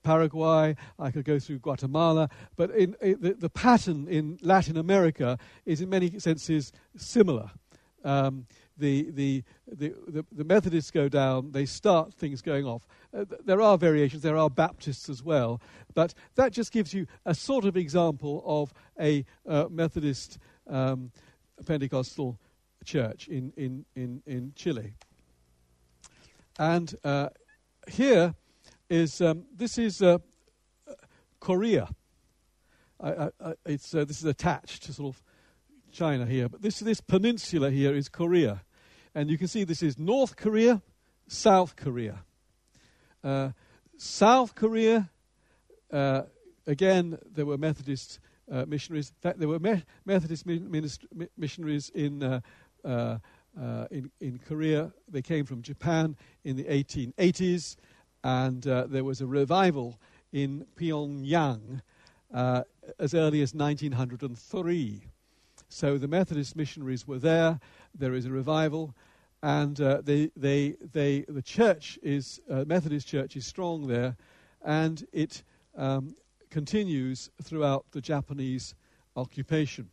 Paraguay, 0.03 0.75
I 1.00 1.12
could 1.12 1.24
go 1.24 1.39
through 1.39 1.60
Guatemala, 1.60 2.29
but 2.58 2.72
in, 2.72 2.96
in 3.01 3.17
the, 3.22 3.34
the, 3.34 3.50
pattern 3.50 4.08
in 4.10 4.38
Latin 4.41 4.75
America 4.75 5.38
is 5.65 5.79
in 5.79 5.89
many 5.89 6.20
senses 6.20 6.74
similar. 6.98 7.50
Um, 8.03 8.46
the, 8.77 9.10
the, 9.12 9.44
the, 9.72 9.94
the, 10.08 10.25
the 10.34 10.44
Methodists 10.44 10.91
go 10.91 11.08
down, 11.08 11.51
they 11.53 11.65
start 11.65 12.13
things 12.13 12.41
going 12.41 12.65
off. 12.65 12.86
Uh, 13.17 13.24
there 13.46 13.62
are 13.62 13.77
variations, 13.77 14.22
there 14.22 14.38
are 14.38 14.50
Baptists 14.50 15.08
as 15.08 15.24
well, 15.24 15.62
but 15.94 16.13
that 16.36 16.51
just 16.51 16.74
gives 16.74 16.94
you 16.94 17.08
a 17.25 17.34
sort 17.34 17.63
of 17.63 17.77
example 17.77 18.44
of 18.46 18.74
a 19.00 19.24
uh, 19.48 19.67
Methodist 19.70 20.39
um, 20.67 21.12
Pentecostal 21.65 22.38
church 22.86 23.27
in, 23.27 23.51
in, 23.58 23.86
in, 23.96 24.22
in 24.25 24.54
Chile. 24.56 24.94
And 26.58 26.96
uh, 27.04 27.30
here 27.88 28.36
is, 28.89 29.20
um, 29.22 29.46
this 29.54 29.77
is 29.77 30.01
uh, 30.01 30.20
Korea. 31.39 31.89
I, 33.01 33.30
I, 33.42 33.54
it's, 33.65 33.94
uh, 33.94 34.06
this 34.06 34.20
is 34.20 34.25
attached 34.25 34.84
to 34.84 34.94
sort 34.94 35.15
of 35.15 35.22
China 35.92 36.25
here, 36.25 36.50
but 36.50 36.62
this, 36.62 36.80
this 36.80 37.01
peninsula 37.01 37.72
here 37.72 37.96
is 37.96 38.10
Korea. 38.10 38.63
And 39.13 39.30
you 39.30 39.38
can 39.38 39.48
see 39.48 39.63
this 39.63 39.84
is 39.84 39.98
North 39.98 40.36
Korea, 40.36 40.82
South 41.27 41.75
Korea. 41.75 42.24
Uh, 43.24 43.51
South 43.98 44.56
Korea, 44.56 45.10
uh, 45.92 46.24
again, 46.68 47.18
there 47.34 47.46
were 47.46 47.58
Methodist 47.58 48.20
uh, 48.51 48.65
missionaries. 48.68 49.10
In 49.10 49.22
fact, 49.22 49.39
there 49.39 49.48
were 49.48 49.60
me- 49.60 49.84
Methodist 50.06 50.46
missionaries 51.38 51.89
in, 51.89 52.22
uh, 52.22 52.42
uh, 52.86 53.18
uh, 53.60 53.88
in, 53.89 54.12
in 54.20 54.39
Korea. 54.48 54.92
They 55.10 55.22
came 55.22 55.46
from 55.46 55.62
Japan 55.62 56.15
in 56.44 56.56
the 56.56 56.65
1880s, 56.65 57.77
and 58.24 58.63
there 58.63 59.04
was 59.04 59.22
a 59.22 59.27
revival 59.27 60.00
in 60.34 60.65
Pyongyang 60.75 61.82
as 62.34 63.13
early 63.13 63.42
as 63.42 63.54
1903. 63.54 65.01
So 65.70 65.98
the 65.98 66.08
Methodist 66.08 66.56
missionaries 66.56 67.08
were 67.08 67.20
there. 67.20 67.60
There 67.98 68.13
is 68.13 68.25
a 68.25 68.32
revival, 68.32 68.94
and 69.42 69.80
uh, 69.80 70.01
they, 70.04 70.32
they, 70.36 70.75
they, 70.94 71.25
the 71.27 71.42
church 71.42 72.00
is 72.04 72.42
uh, 72.50 72.65
Methodist 72.68 73.08
church 73.08 73.36
is 73.36 73.46
strong 73.46 73.88
there, 73.88 74.15
and 74.63 75.06
it 75.12 75.44
um, 75.75 76.15
continues 76.50 77.30
throughout 77.44 77.86
the 77.92 78.01
Japanese 78.01 78.75
occupation. 79.15 79.89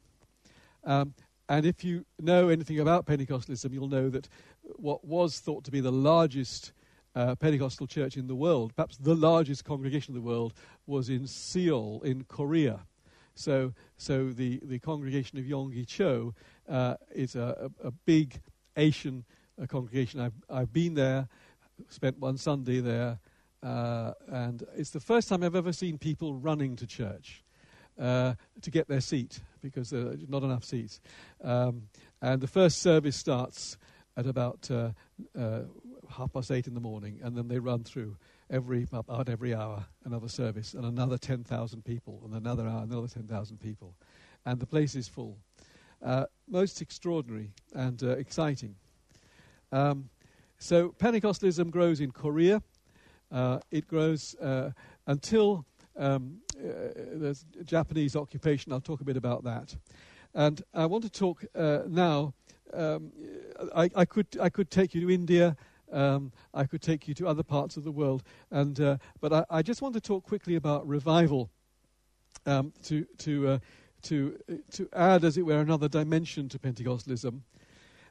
Um, 0.85 1.15
and 1.49 1.67
if 1.67 1.85
you 1.85 2.05
know 2.21 2.49
anything 2.49 2.81
about 2.81 3.07
Pentecostalism, 3.07 3.73
you'll 3.73 3.89
know 3.89 4.09
that 4.11 4.29
what 4.77 5.05
was 5.05 5.41
thought 5.41 5.65
to 5.65 5.71
be 5.71 5.81
the 5.81 5.93
largest 5.93 6.73
uh, 7.15 7.35
Pentecostal 7.35 7.87
church 7.87 8.17
in 8.17 8.27
the 8.27 8.35
world, 8.35 8.75
perhaps 8.75 8.97
the 8.97 9.15
largest 9.15 9.65
congregation 9.65 10.15
in 10.15 10.21
the 10.21 10.27
world, 10.27 10.55
was 10.87 11.09
in 11.09 11.27
Seoul, 11.27 12.01
in 12.03 12.25
Korea. 12.25 12.81
So, 13.35 13.73
so 13.97 14.31
the, 14.31 14.61
the 14.63 14.79
congregation 14.79 15.39
of 15.39 15.45
Yonggi 15.45 15.87
Cho 15.87 16.35
uh, 16.69 16.97
is 17.15 17.35
a, 17.35 17.71
a, 17.83 17.89
a, 17.89 17.91
big 17.91 18.41
Asian 18.77 19.25
uh, 19.61 19.67
congregation. 19.67 20.21
I've, 20.21 20.35
I've 20.51 20.73
been 20.73 20.95
there, 20.95 21.29
spent 21.89 22.19
one 22.19 22.37
Sunday 22.37 22.81
there, 22.81 23.19
uh, 23.63 24.13
and 24.29 24.65
it's 24.77 24.91
the 24.91 25.01
first 25.01 25.29
time 25.29 25.43
I've 25.43 25.57
ever 25.57 25.73
seen 25.73 25.99
people 25.99 26.35
running 26.35 26.77
to 26.77 26.87
church 26.87 27.43
uh, 27.99 28.35
to 28.61 28.71
get 28.71 28.89
their 28.89 29.01
seat 29.01 29.41
because 29.61 29.91
there 29.91 30.09
are 30.09 30.17
not 30.29 30.43
enough 30.43 30.65
seats. 30.65 31.01
Um, 31.43 31.89
and 32.21 32.41
the 32.41 32.47
first 32.47 32.81
service 32.81 33.17
starts 33.17 33.77
at 34.17 34.27
about 34.27 34.71
uh, 34.71 34.91
uh, 35.39 35.61
half 36.11 36.33
past 36.33 36.51
eight 36.51 36.67
in 36.67 36.75
the 36.75 36.81
morning, 36.81 37.21
and 37.23 37.37
then 37.37 37.49
they 37.49 37.59
run 37.59 37.85
through 37.85 38.17
every 38.51 38.87
about 38.93 39.29
every 39.29 39.55
hour 39.55 39.87
another 40.05 40.29
service 40.29 40.75
and 40.75 40.85
another 40.85 41.17
10,000 41.17 41.85
people 41.85 42.21
and 42.25 42.35
another 42.35 42.67
hour 42.67 42.83
another 42.83 43.09
10,000 43.09 43.59
people. 43.59 43.95
And 44.45 44.61
the 44.61 44.67
place 44.67 44.95
is 44.95 45.09
full. 45.09 45.39
Uh, 46.03 46.27
most 46.49 46.83
extraordinary 46.83 47.53
and 47.75 48.03
uh, 48.03 48.11
exciting. 48.11 48.75
Um, 49.71 50.11
so 50.59 50.91
Pentecostalism 50.99 51.71
grows 51.71 52.01
in 52.01 52.11
Korea. 52.11 52.63
It 53.71 53.87
grows 53.87 54.37
until 55.07 55.65
um, 55.97 56.39
there's 56.63 57.45
Japanese 57.65 58.17
occupation 58.17 58.73
I'll 58.73 58.81
talk 58.81 59.01
a 59.01 59.05
bit 59.05 59.17
about 59.17 59.45
that 59.45 59.77
and 60.35 60.63
I 60.73 60.87
want 60.87 61.05
to 61.05 61.11
talk 61.11 61.45
uh, 61.55 61.81
now 61.89 62.35
um, 62.73 63.13
I, 63.75 63.91
I, 63.95 64.05
could 64.05 64.27
I 64.41 64.49
could 64.49 64.71
take 64.71 64.95
you 64.95 65.01
to 65.03 65.11
India 65.11 65.57
um, 65.93 66.33
I 66.55 66.65
could 66.65 66.83
take 66.83 67.07
you 67.07 67.15
to 67.15 67.29
other 67.29 67.43
parts 67.43 67.77
of 67.77 67.85
the 67.85 67.93
world, 67.93 68.23
and 68.51 68.81
uh, 68.81 68.97
but 69.21 69.33
I, 69.33 69.45
I, 69.51 69.63
just 69.63 69.83
want 69.83 69.95
to 69.95 70.01
talk 70.01 70.25
quickly 70.25 70.57
about 70.57 70.87
revival 70.89 71.51
um, 72.47 72.73
to 72.85 73.07
to 73.19 73.49
uh, 73.49 73.59
to 74.05 74.39
uh, 74.51 74.55
to 74.73 74.89
add, 74.95 75.25
as 75.25 75.37
it 75.37 75.43
were, 75.43 75.61
another 75.61 75.89
dimension 75.89 76.49
to 76.49 76.59
Pentecostalism. 76.59 77.41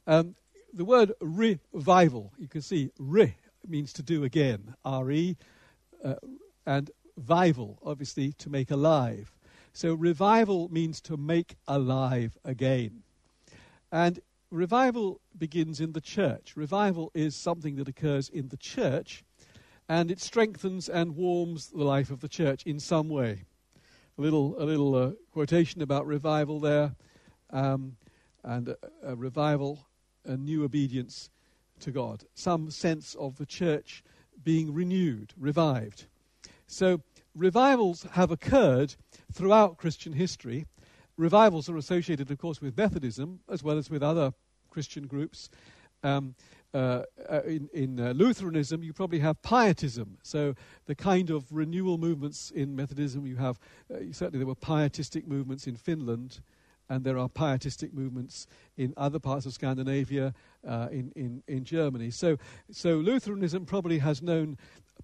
Um, 0.08 0.36
the 0.74 0.86
word 0.86 1.12
revival, 1.20 2.32
you 2.38 2.48
can 2.48 2.62
see 2.62 2.92
re 2.98 3.36
means 3.68 3.94
to 3.94 4.04
do 4.04 4.24
again, 4.24 4.74
re, 4.86 5.38
uh, 6.04 6.16
and 6.66 6.92
vival, 7.22 7.78
obviously 7.84 8.34
to 8.34 8.50
make 8.50 8.72
alive. 8.72 9.34
So 9.74 9.94
revival 9.94 10.70
means 10.70 11.00
to 11.02 11.18
make 11.18 11.56
alive 11.68 12.38
again. 12.44 13.04
And 13.92 14.20
revival 14.50 15.22
begins 15.38 15.80
in 15.80 15.94
the 15.94 16.02
church. 16.02 16.54
Revival 16.56 17.12
is 17.14 17.36
something 17.36 17.76
that 17.76 17.88
occurs 17.88 18.28
in 18.30 18.50
the 18.50 18.58
church 18.58 19.24
and 19.92 20.10
it 20.10 20.22
strengthens 20.22 20.88
and 20.88 21.18
warms 21.18 21.68
the 21.68 21.84
life 21.84 22.12
of 22.12 22.22
the 22.22 22.30
church 22.30 22.66
in 22.66 22.80
some 22.80 23.10
way. 23.10 23.44
A 24.18 24.22
little, 24.22 24.56
a 24.58 24.64
little 24.64 24.96
uh, 24.96 25.12
quotation 25.34 25.82
about 25.82 26.06
revival 26.06 26.62
there, 26.62 26.96
um, 27.50 27.98
and 28.44 28.70
a, 28.70 28.78
a 29.04 29.16
revival, 29.16 29.86
a 30.26 30.38
new 30.38 30.64
obedience 30.64 31.30
to 31.82 31.92
God, 31.92 32.24
some 32.36 32.72
sense 32.72 33.16
of 33.16 33.38
the 33.38 33.46
church 33.46 34.04
being 34.44 34.74
renewed, 34.74 35.34
revived. 35.38 36.06
So, 36.68 37.02
revivals 37.36 38.04
have 38.12 38.32
occurred 38.32 38.96
throughout 39.32 39.78
Christian 39.78 40.14
history. 40.14 40.66
Revivals 41.18 41.70
are 41.70 41.78
associated, 41.78 42.32
of 42.32 42.38
course, 42.38 42.62
with 42.62 42.78
Methodism 42.78 43.40
as 43.50 43.64
well 43.64 43.78
as 43.78 43.90
with 43.90 44.04
other 44.04 44.34
Christian 44.70 45.08
groups. 45.08 45.50
Um, 46.04 46.36
uh, 46.74 47.04
uh, 47.30 47.42
in, 47.46 47.70
in 47.74 48.00
uh, 48.00 48.14
Lutheranism, 48.16 48.82
you 48.82 48.94
probably 48.94 49.20
have 49.20 49.42
pietism. 49.42 50.18
So 50.24 50.56
the 50.86 50.96
kind 50.96 51.30
of 51.30 51.46
renewal 51.52 51.98
movements 51.98 52.50
in 52.50 52.76
Methodism, 52.76 53.26
you 53.26 53.36
have 53.36 53.60
uh, 53.94 53.98
certainly 54.12 54.40
there 54.40 54.48
were 54.48 54.56
pietistic 54.56 55.28
movements 55.28 55.68
in 55.68 55.76
Finland, 55.76 56.40
and 56.90 57.04
there 57.04 57.18
are 57.18 57.30
pietistic 57.30 57.94
movements 57.94 58.48
in 58.78 58.94
other 58.98 59.20
parts 59.20 59.46
of 59.46 59.54
Scandinavia, 59.54 60.34
uh, 60.68 60.88
in, 60.92 61.12
in, 61.16 61.44
in 61.48 61.64
Germany. 61.64 62.10
So, 62.10 62.38
so 62.70 62.96
Lutheranism 62.96 63.66
probably 63.66 64.00
has 64.00 64.22
known 64.22 64.58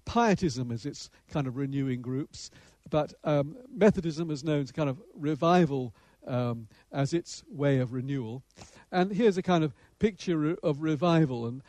pietism 0.04 0.70
as 0.70 0.86
its 0.86 1.10
kind 1.30 1.46
of 1.46 1.56
renewing 1.56 2.02
groups, 2.02 2.50
but 2.90 3.12
um, 3.24 3.56
Methodism 3.74 4.30
has 4.30 4.42
known 4.42 4.62
as 4.62 4.72
kind 4.72 4.88
of 4.88 5.00
revival 5.14 5.94
um, 6.26 6.68
as 6.92 7.12
its 7.12 7.44
way 7.50 7.78
of 7.78 7.92
renewal. 7.92 8.42
And 8.90 9.12
here's 9.12 9.36
a 9.36 9.42
kind 9.42 9.64
of 9.64 9.74
picture 9.98 10.56
of 10.62 10.82
revival. 10.82 11.46
And 11.46 11.62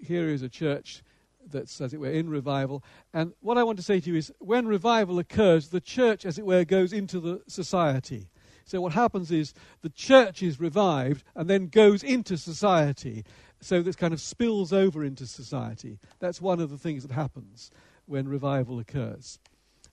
here 0.00 0.28
is 0.28 0.42
a 0.42 0.48
church 0.48 1.02
that's, 1.50 1.80
as 1.80 1.92
it 1.92 2.00
were, 2.00 2.10
in 2.10 2.30
revival. 2.30 2.82
And 3.12 3.32
what 3.40 3.58
I 3.58 3.64
want 3.64 3.78
to 3.78 3.84
say 3.84 4.00
to 4.00 4.10
you 4.10 4.16
is 4.16 4.32
when 4.38 4.66
revival 4.66 5.18
occurs, 5.18 5.68
the 5.68 5.80
church, 5.80 6.24
as 6.24 6.38
it 6.38 6.46
were, 6.46 6.64
goes 6.64 6.92
into 6.92 7.20
the 7.20 7.42
society. 7.46 8.28
So 8.64 8.80
what 8.80 8.92
happens 8.92 9.30
is 9.30 9.54
the 9.82 9.90
church 9.90 10.42
is 10.42 10.58
revived 10.58 11.24
and 11.34 11.48
then 11.48 11.68
goes 11.68 12.02
into 12.02 12.36
society. 12.36 13.24
So 13.60 13.82
this 13.82 13.96
kind 13.96 14.12
of 14.14 14.20
spills 14.20 14.72
over 14.72 15.04
into 15.04 15.26
society. 15.26 15.98
That's 16.18 16.40
one 16.40 16.60
of 16.60 16.70
the 16.70 16.78
things 16.78 17.02
that 17.06 17.12
happens 17.12 17.70
when 18.06 18.28
revival 18.28 18.78
occurs. 18.78 19.38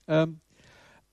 Um, 0.08 0.40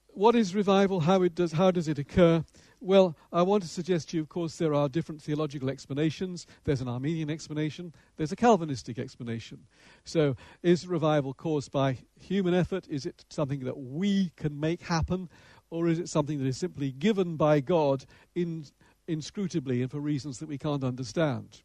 what 0.08 0.36
is 0.36 0.56
revival? 0.56 1.02
How, 1.02 1.22
it 1.22 1.36
does, 1.36 1.54
how 1.54 1.72
does 1.72 1.88
it 1.88 2.00
occur? 2.00 2.44
Well, 2.82 3.16
I 3.32 3.42
want 3.42 3.64
to 3.64 3.70
suggest 3.70 4.10
to 4.10 4.18
you, 4.18 4.24
of 4.24 4.30
course, 4.30 4.56
there 4.56 4.74
are 4.74 4.90
different 4.90 5.22
theological 5.22 5.70
explanations. 5.70 6.48
There's 6.64 6.82
an 6.82 6.88
Arminian 6.88 7.30
explanation, 7.30 7.94
there's 8.18 8.32
a 8.32 8.38
Calvinistic 8.38 8.98
explanation. 8.98 9.60
So, 10.06 10.36
is 10.64 10.88
revival 10.88 11.34
caused 11.34 11.72
by 11.72 11.98
human 12.20 12.54
effort? 12.54 12.88
Is 12.90 13.06
it 13.06 13.26
something 13.30 13.62
that 13.62 13.78
we 13.78 14.32
can 14.36 14.60
make 14.60 14.82
happen? 14.82 15.30
Or 15.70 15.88
is 15.88 16.00
it 16.00 16.10
something 16.10 16.40
that 16.40 16.48
is 16.48 16.58
simply 16.58 16.92
given 16.92 17.36
by 17.36 17.60
God 17.60 18.06
in, 18.36 18.66
inscrutably 19.08 19.82
and 19.82 19.92
for 19.92 20.00
reasons 20.00 20.40
that 20.40 20.50
we 20.50 20.58
can't 20.58 20.84
understand? 20.84 21.62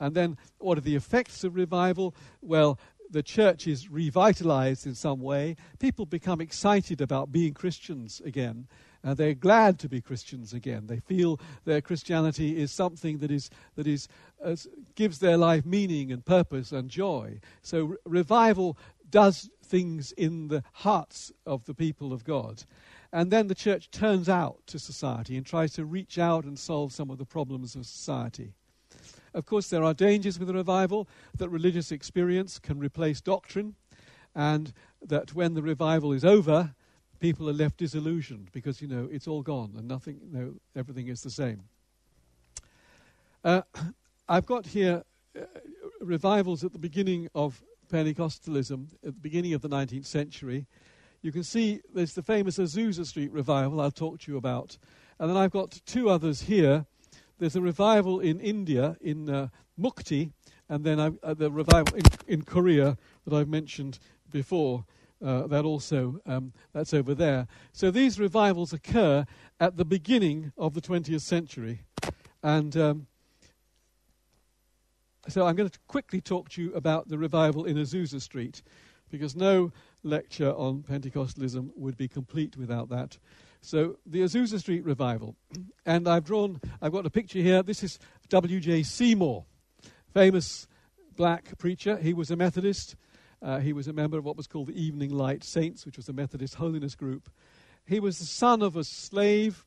And 0.00 0.14
then, 0.14 0.36
what 0.58 0.76
are 0.76 0.82
the 0.82 0.96
effects 0.96 1.44
of 1.44 1.54
revival? 1.54 2.14
Well, 2.42 2.78
the 3.10 3.22
church 3.22 3.66
is 3.66 3.88
revitalized 3.88 4.86
in 4.86 4.94
some 4.94 5.20
way. 5.20 5.56
People 5.78 6.04
become 6.04 6.40
excited 6.40 7.00
about 7.00 7.32
being 7.32 7.54
Christians 7.54 8.20
again. 8.24 8.66
Uh, 9.04 9.14
they're 9.14 9.34
glad 9.34 9.78
to 9.78 9.88
be 9.88 10.00
Christians 10.00 10.52
again. 10.52 10.86
They 10.86 10.98
feel 10.98 11.38
their 11.64 11.80
Christianity 11.80 12.60
is 12.60 12.72
something 12.72 13.18
that 13.18 13.30
is 13.30 13.50
that 13.76 13.86
is 13.86 14.08
uh, 14.42 14.56
gives 14.94 15.18
their 15.18 15.36
life 15.36 15.66
meaning 15.66 16.10
and 16.10 16.24
purpose 16.24 16.72
and 16.72 16.88
joy. 16.88 17.40
So 17.62 17.84
re- 17.84 17.96
revival 18.04 18.78
does 19.10 19.50
things 19.62 20.12
in 20.12 20.48
the 20.48 20.64
hearts 20.72 21.32
of 21.46 21.66
the 21.66 21.74
people 21.74 22.12
of 22.12 22.24
God. 22.24 22.64
And 23.14 23.30
then 23.30 23.46
the 23.46 23.54
church 23.54 23.92
turns 23.92 24.28
out 24.28 24.58
to 24.66 24.76
society 24.76 25.36
and 25.36 25.46
tries 25.46 25.72
to 25.74 25.84
reach 25.84 26.18
out 26.18 26.44
and 26.44 26.58
solve 26.58 26.92
some 26.92 27.10
of 27.10 27.18
the 27.18 27.24
problems 27.24 27.76
of 27.76 27.86
society. 27.86 28.54
Of 29.32 29.46
course, 29.46 29.68
there 29.70 29.84
are 29.84 29.94
dangers 29.94 30.36
with 30.36 30.50
a 30.50 30.52
revival 30.52 31.08
that 31.38 31.48
religious 31.48 31.92
experience 31.92 32.58
can 32.58 32.80
replace 32.80 33.20
doctrine, 33.20 33.76
and 34.34 34.72
that 35.00 35.32
when 35.32 35.54
the 35.54 35.62
revival 35.62 36.12
is 36.12 36.24
over, 36.24 36.74
people 37.20 37.48
are 37.48 37.52
left 37.52 37.76
disillusioned 37.76 38.50
because, 38.50 38.82
you 38.82 38.88
know, 38.88 39.08
it's 39.12 39.28
all 39.28 39.42
gone 39.42 39.74
and 39.78 39.86
nothing, 39.86 40.18
you 40.20 40.36
know, 40.36 40.54
everything 40.74 41.06
is 41.06 41.22
the 41.22 41.30
same. 41.30 41.62
Uh, 43.44 43.62
I've 44.28 44.46
got 44.46 44.66
here 44.66 45.04
uh, 45.38 45.44
revivals 46.00 46.64
at 46.64 46.72
the 46.72 46.80
beginning 46.80 47.28
of 47.32 47.62
Pentecostalism, 47.92 48.88
at 49.06 49.14
the 49.14 49.20
beginning 49.20 49.54
of 49.54 49.62
the 49.62 49.68
19th 49.68 50.06
century. 50.06 50.66
You 51.24 51.32
can 51.32 51.42
see 51.42 51.80
there's 51.94 52.12
the 52.12 52.22
famous 52.22 52.58
Azusa 52.58 53.06
Street 53.06 53.32
revival 53.32 53.80
I'll 53.80 53.90
talk 53.90 54.20
to 54.20 54.30
you 54.30 54.36
about. 54.36 54.76
And 55.18 55.30
then 55.30 55.38
I've 55.38 55.52
got 55.52 55.80
two 55.86 56.10
others 56.10 56.42
here. 56.42 56.84
There's 57.38 57.56
a 57.56 57.62
revival 57.62 58.20
in 58.20 58.40
India, 58.40 58.98
in 59.00 59.30
uh, 59.30 59.48
Mukti, 59.80 60.32
and 60.68 60.84
then 60.84 61.00
uh, 61.00 61.32
the 61.32 61.50
revival 61.50 61.96
in, 61.96 62.02
in 62.26 62.42
Korea 62.42 62.98
that 63.26 63.34
I've 63.34 63.48
mentioned 63.48 64.00
before. 64.30 64.84
Uh, 65.24 65.46
that 65.46 65.64
also 65.64 66.20
um, 66.26 66.52
that's 66.74 66.92
over 66.92 67.14
there. 67.14 67.46
So 67.72 67.90
these 67.90 68.20
revivals 68.20 68.74
occur 68.74 69.24
at 69.58 69.78
the 69.78 69.84
beginning 69.86 70.52
of 70.58 70.74
the 70.74 70.82
20th 70.82 71.22
century, 71.22 71.80
and 72.42 72.76
um, 72.76 73.06
so 75.28 75.46
I'm 75.46 75.56
going 75.56 75.70
to 75.70 75.78
quickly 75.88 76.20
talk 76.20 76.50
to 76.50 76.62
you 76.62 76.74
about 76.74 77.08
the 77.08 77.16
revival 77.16 77.64
in 77.64 77.76
Azusa 77.78 78.20
Street, 78.20 78.62
because 79.18 79.36
no 79.36 79.70
lecture 80.02 80.52
on 80.52 80.82
Pentecostalism 80.82 81.70
would 81.76 81.96
be 81.96 82.08
complete 82.08 82.56
without 82.56 82.88
that. 82.88 83.16
So 83.60 83.96
the 84.04 84.22
Azusa 84.22 84.58
Street 84.58 84.84
revival, 84.84 85.36
and 85.86 86.08
I've 86.08 86.24
drawn, 86.24 86.60
I've 86.82 86.92
got 86.92 87.06
a 87.06 87.10
picture 87.10 87.38
here. 87.38 87.62
This 87.62 87.82
is 87.84 87.98
W.J. 88.28 88.82
Seymour, 88.82 89.44
famous 90.12 90.66
black 91.16 91.56
preacher. 91.58 91.96
He 91.96 92.12
was 92.12 92.32
a 92.32 92.36
Methodist. 92.36 92.96
Uh, 93.40 93.60
he 93.60 93.72
was 93.72 93.86
a 93.86 93.92
member 93.92 94.18
of 94.18 94.24
what 94.24 94.36
was 94.36 94.48
called 94.48 94.66
the 94.66 94.82
Evening 94.82 95.10
Light 95.10 95.44
Saints, 95.44 95.86
which 95.86 95.96
was 95.96 96.08
a 96.08 96.12
Methodist 96.12 96.56
holiness 96.56 96.96
group. 96.96 97.30
He 97.86 98.00
was 98.00 98.18
the 98.18 98.24
son 98.24 98.62
of 98.62 98.74
a 98.74 98.82
slave. 98.82 99.64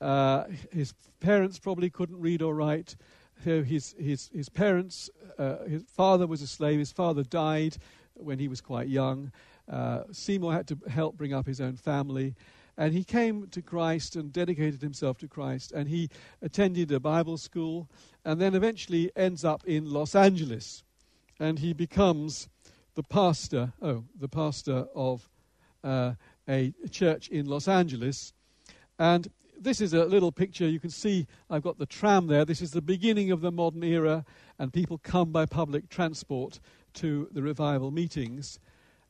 Uh, 0.00 0.44
his 0.72 0.94
parents 1.20 1.60
probably 1.60 1.90
couldn't 1.90 2.20
read 2.20 2.42
or 2.42 2.54
write. 2.54 2.96
His, 3.44 3.94
his, 3.98 4.30
his 4.34 4.48
parents, 4.48 5.10
uh, 5.38 5.64
his 5.64 5.82
father 5.86 6.26
was 6.26 6.40
a 6.40 6.46
slave. 6.46 6.78
His 6.78 6.92
father 6.92 7.22
died 7.22 7.76
when 8.14 8.38
he 8.38 8.48
was 8.48 8.60
quite 8.60 8.88
young. 8.88 9.32
Uh, 9.70 10.02
Seymour 10.12 10.52
had 10.52 10.66
to 10.68 10.78
help 10.88 11.16
bring 11.16 11.32
up 11.32 11.46
his 11.46 11.60
own 11.60 11.76
family. 11.76 12.34
And 12.76 12.92
he 12.92 13.04
came 13.04 13.46
to 13.48 13.62
Christ 13.62 14.16
and 14.16 14.32
dedicated 14.32 14.82
himself 14.82 15.18
to 15.18 15.28
Christ. 15.28 15.72
And 15.72 15.88
he 15.88 16.08
attended 16.42 16.90
a 16.90 17.00
Bible 17.00 17.36
school 17.36 17.88
and 18.24 18.40
then 18.40 18.54
eventually 18.54 19.10
ends 19.14 19.44
up 19.44 19.64
in 19.64 19.92
Los 19.92 20.14
Angeles. 20.14 20.82
And 21.38 21.58
he 21.58 21.72
becomes 21.72 22.48
the 22.94 23.02
pastor, 23.02 23.72
oh, 23.80 24.04
the 24.18 24.28
pastor 24.28 24.86
of 24.94 25.28
uh, 25.82 26.14
a 26.48 26.72
church 26.90 27.28
in 27.28 27.46
Los 27.46 27.68
Angeles. 27.68 28.32
And 28.98 29.28
this 29.58 29.80
is 29.80 29.94
a 29.94 30.04
little 30.04 30.32
picture. 30.32 30.68
You 30.68 30.80
can 30.80 30.90
see 30.90 31.26
I've 31.50 31.62
got 31.62 31.78
the 31.78 31.86
tram 31.86 32.26
there. 32.26 32.44
This 32.44 32.62
is 32.62 32.72
the 32.72 32.82
beginning 32.82 33.30
of 33.30 33.40
the 33.40 33.52
modern 33.52 33.82
era, 33.82 34.24
and 34.58 34.72
people 34.72 34.98
come 34.98 35.32
by 35.32 35.46
public 35.46 35.88
transport 35.88 36.60
to 36.94 37.28
the 37.32 37.42
revival 37.42 37.90
meetings. 37.90 38.58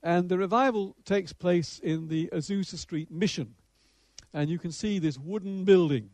And 0.03 0.29
the 0.29 0.39
revival 0.39 0.97
takes 1.05 1.33
place 1.33 1.79
in 1.79 2.09
the 2.09 2.29
Azusa 2.33 2.77
Street 2.77 3.11
Mission. 3.11 3.55
And 4.33 4.51
you 4.51 4.59
can 4.59 4.73
see 4.73 4.99
this 4.99 5.19
wooden 5.19 5.65
building. 5.65 6.11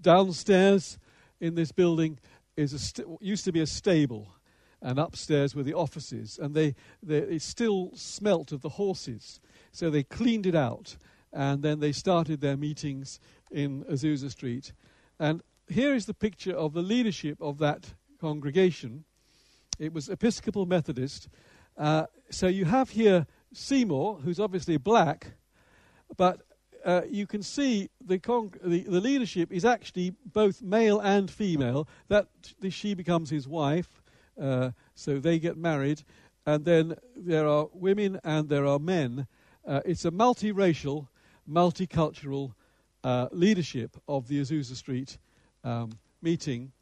Downstairs 0.00 0.98
in 1.40 1.54
this 1.54 1.70
building 1.70 2.18
is 2.56 2.72
a 2.72 2.78
st- 2.78 3.06
used 3.20 3.44
to 3.44 3.52
be 3.52 3.60
a 3.60 3.66
stable 3.66 4.34
and 4.82 4.98
upstairs 4.98 5.54
were 5.54 5.62
the 5.62 5.74
offices, 5.74 6.38
and 6.42 6.54
they, 6.54 6.74
they, 7.02 7.18
it 7.18 7.42
still 7.42 7.90
smelt 7.94 8.52
of 8.52 8.60
the 8.60 8.68
horses. 8.68 9.40
So 9.70 9.88
they 9.88 10.02
cleaned 10.02 10.46
it 10.46 10.54
out, 10.54 10.96
and 11.32 11.62
then 11.62 11.78
they 11.80 11.92
started 11.92 12.40
their 12.40 12.56
meetings 12.56 13.20
in 13.50 13.84
Azusa 13.84 14.30
Street. 14.30 14.72
And 15.18 15.42
here 15.68 15.94
is 15.94 16.06
the 16.06 16.14
picture 16.14 16.54
of 16.54 16.72
the 16.72 16.82
leadership 16.82 17.40
of 17.40 17.58
that 17.58 17.94
congregation. 18.20 19.04
It 19.78 19.92
was 19.92 20.08
Episcopal 20.08 20.66
Methodist. 20.66 21.28
Uh, 21.78 22.04
so 22.30 22.46
you 22.46 22.66
have 22.66 22.90
here 22.90 23.26
Seymour, 23.52 24.20
who's 24.22 24.38
obviously 24.38 24.76
black, 24.76 25.32
but 26.16 26.42
uh, 26.84 27.02
you 27.08 27.26
can 27.26 27.42
see 27.42 27.88
the, 28.04 28.18
con- 28.18 28.52
the, 28.62 28.80
the 28.80 29.00
leadership 29.00 29.50
is 29.50 29.64
actually 29.64 30.14
both 30.26 30.62
male 30.62 31.00
and 31.00 31.30
female. 31.30 31.88
That 32.08 32.28
she 32.68 32.94
becomes 32.94 33.30
his 33.30 33.48
wife. 33.48 34.02
Uh, 34.40 34.70
so 34.94 35.18
they 35.18 35.38
get 35.38 35.56
married, 35.56 36.02
and 36.46 36.64
then 36.64 36.96
there 37.16 37.46
are 37.46 37.68
women 37.72 38.20
and 38.24 38.48
there 38.48 38.66
are 38.66 38.78
men. 38.78 39.26
Uh, 39.66 39.80
it's 39.84 40.04
a 40.04 40.10
multiracial, 40.10 41.08
multicultural 41.48 42.54
uh, 43.04 43.28
leadership 43.30 43.96
of 44.08 44.28
the 44.28 44.40
Azusa 44.40 44.74
Street 44.74 45.18
um, 45.64 45.92
meeting. 46.20 46.72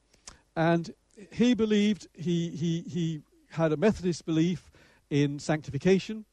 And 0.57 0.95
he 1.33 1.55
believed, 1.55 2.09
he, 2.15 2.51
he, 2.51 2.85
he 2.89 3.23
had 3.51 3.73
a 3.73 3.77
Methodist 3.77 4.25
belief 4.25 4.71
in 5.11 5.39
sanctification 5.39 6.25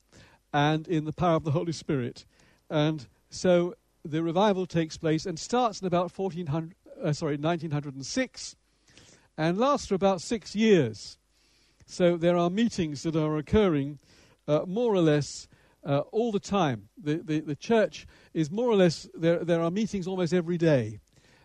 and 0.54 0.88
in 0.88 1.06
the 1.06 1.14
power 1.14 1.36
of 1.36 1.44
the 1.44 1.52
Holy 1.52 1.72
Spirit. 1.72 2.26
And 2.70 3.08
so 3.30 3.76
the 4.04 4.24
revival 4.24 4.66
takes 4.66 4.98
place 4.98 5.26
and 5.26 5.38
starts 5.38 5.82
in 5.82 5.88
about 5.88 6.18
1400, 6.18 6.76
uh, 7.04 7.14
sorry, 7.14 7.38
1906 7.38 8.56
and 9.38 9.58
lasts 9.58 9.88
for 9.88 9.96
about 9.96 10.22
six 10.22 10.56
years. 10.56 11.18
So 11.86 12.18
there 12.18 12.38
are 12.38 12.50
meetings 12.50 13.04
that 13.04 13.16
are 13.16 13.38
occurring 13.38 14.00
uh, 14.48 14.62
more 14.66 14.94
or 14.94 15.02
less 15.02 15.48
uh, 15.86 16.00
all 16.12 16.32
the 16.32 16.40
time. 16.40 16.90
The, 17.02 17.16
the, 17.16 17.40
the 17.40 17.56
church 17.56 18.08
is 18.34 18.52
more 18.52 18.70
or 18.70 18.76
less, 18.76 19.08
there, 19.14 19.44
there 19.44 19.62
are 19.62 19.72
meetings 19.72 20.08
almost 20.08 20.34
every 20.34 20.58
day. 20.58 21.00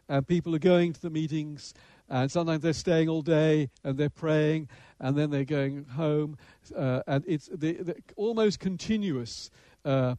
And 0.09 0.26
people 0.26 0.55
are 0.55 0.61
going 0.61 0.92
to 0.94 1.00
the 1.00 1.11
meetings, 1.11 1.74
and 2.12 2.31
sometimes 2.31 2.62
they're 2.62 2.75
staying 2.75 3.09
all 3.09 3.22
day 3.22 3.70
and 3.83 3.96
they're 3.96 4.11
praying, 4.11 4.68
and 5.01 5.16
then 5.16 5.31
they're 5.31 5.44
going 5.44 5.85
home. 5.85 6.37
Uh, 6.77 7.01
and 7.07 7.25
it's 7.27 7.48
the, 7.48 7.72
the 7.72 7.96
almost 8.16 8.61
continuous 8.61 9.51
uh, 9.87 10.14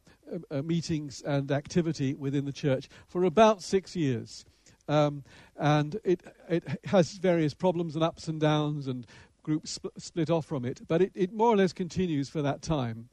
uh, 0.49 0.61
meetings 0.63 1.21
and 1.21 1.51
activity 1.51 2.15
within 2.15 2.45
the 2.45 2.51
church 2.51 2.89
for 3.07 3.23
about 3.23 3.61
six 3.61 3.95
years. 3.95 4.43
Um, 4.87 5.23
and 5.55 5.99
it, 6.03 6.21
it 6.49 6.63
has 6.85 7.13
various 7.13 7.53
problems 7.53 7.93
and 7.93 8.03
ups 8.03 8.27
and 8.27 8.41
downs, 8.41 8.87
and 8.87 9.05
groups 9.43 9.77
sp- 9.77 9.93
split 9.97 10.31
off 10.31 10.47
from 10.47 10.65
it, 10.65 10.81
but 10.87 11.01
it, 11.01 11.11
it 11.13 11.31
more 11.31 11.49
or 11.49 11.57
less 11.57 11.73
continues 11.73 12.27
for 12.27 12.41
that 12.41 12.63
time. 12.63 13.09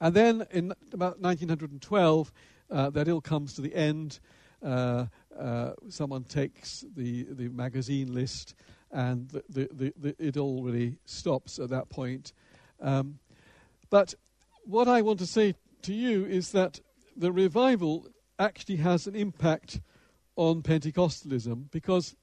And 0.00 0.14
then 0.14 0.46
in 0.50 0.74
about 0.92 1.18
1912, 1.20 2.32
uh, 2.70 2.90
that 2.90 3.08
ill 3.08 3.22
comes 3.22 3.54
to 3.54 3.62
the 3.62 3.74
end. 3.74 4.20
Uh, 4.64 5.06
uh, 5.38 5.72
someone 5.88 6.24
takes 6.24 6.84
the, 6.96 7.26
the 7.30 7.48
magazine 7.48 8.14
list, 8.14 8.54
and 8.90 9.28
the, 9.28 9.68
the, 9.72 9.92
the, 9.96 10.16
it 10.18 10.36
all 10.36 10.62
really 10.62 10.96
stops 11.04 11.58
at 11.58 11.68
that 11.70 11.88
point. 11.90 12.32
Um, 12.80 13.18
but 13.90 14.14
what 14.64 14.88
I 14.88 15.02
want 15.02 15.18
to 15.18 15.26
say 15.26 15.54
to 15.82 15.92
you 15.92 16.24
is 16.24 16.52
that 16.52 16.80
the 17.16 17.30
revival 17.30 18.06
actually 18.38 18.76
has 18.76 19.06
an 19.06 19.14
impact 19.14 19.80
on 20.36 20.62
Pentecostalism 20.62 21.70
because 21.70 22.16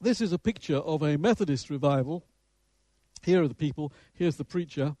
this 0.00 0.20
is 0.20 0.32
a 0.32 0.38
picture 0.38 0.76
of 0.76 1.02
a 1.02 1.16
Methodist 1.16 1.70
revival. 1.70 2.24
Here 3.22 3.42
are 3.42 3.48
the 3.48 3.54
people, 3.54 3.92
here's 4.12 4.36
the 4.36 4.44
preacher, 4.44 4.96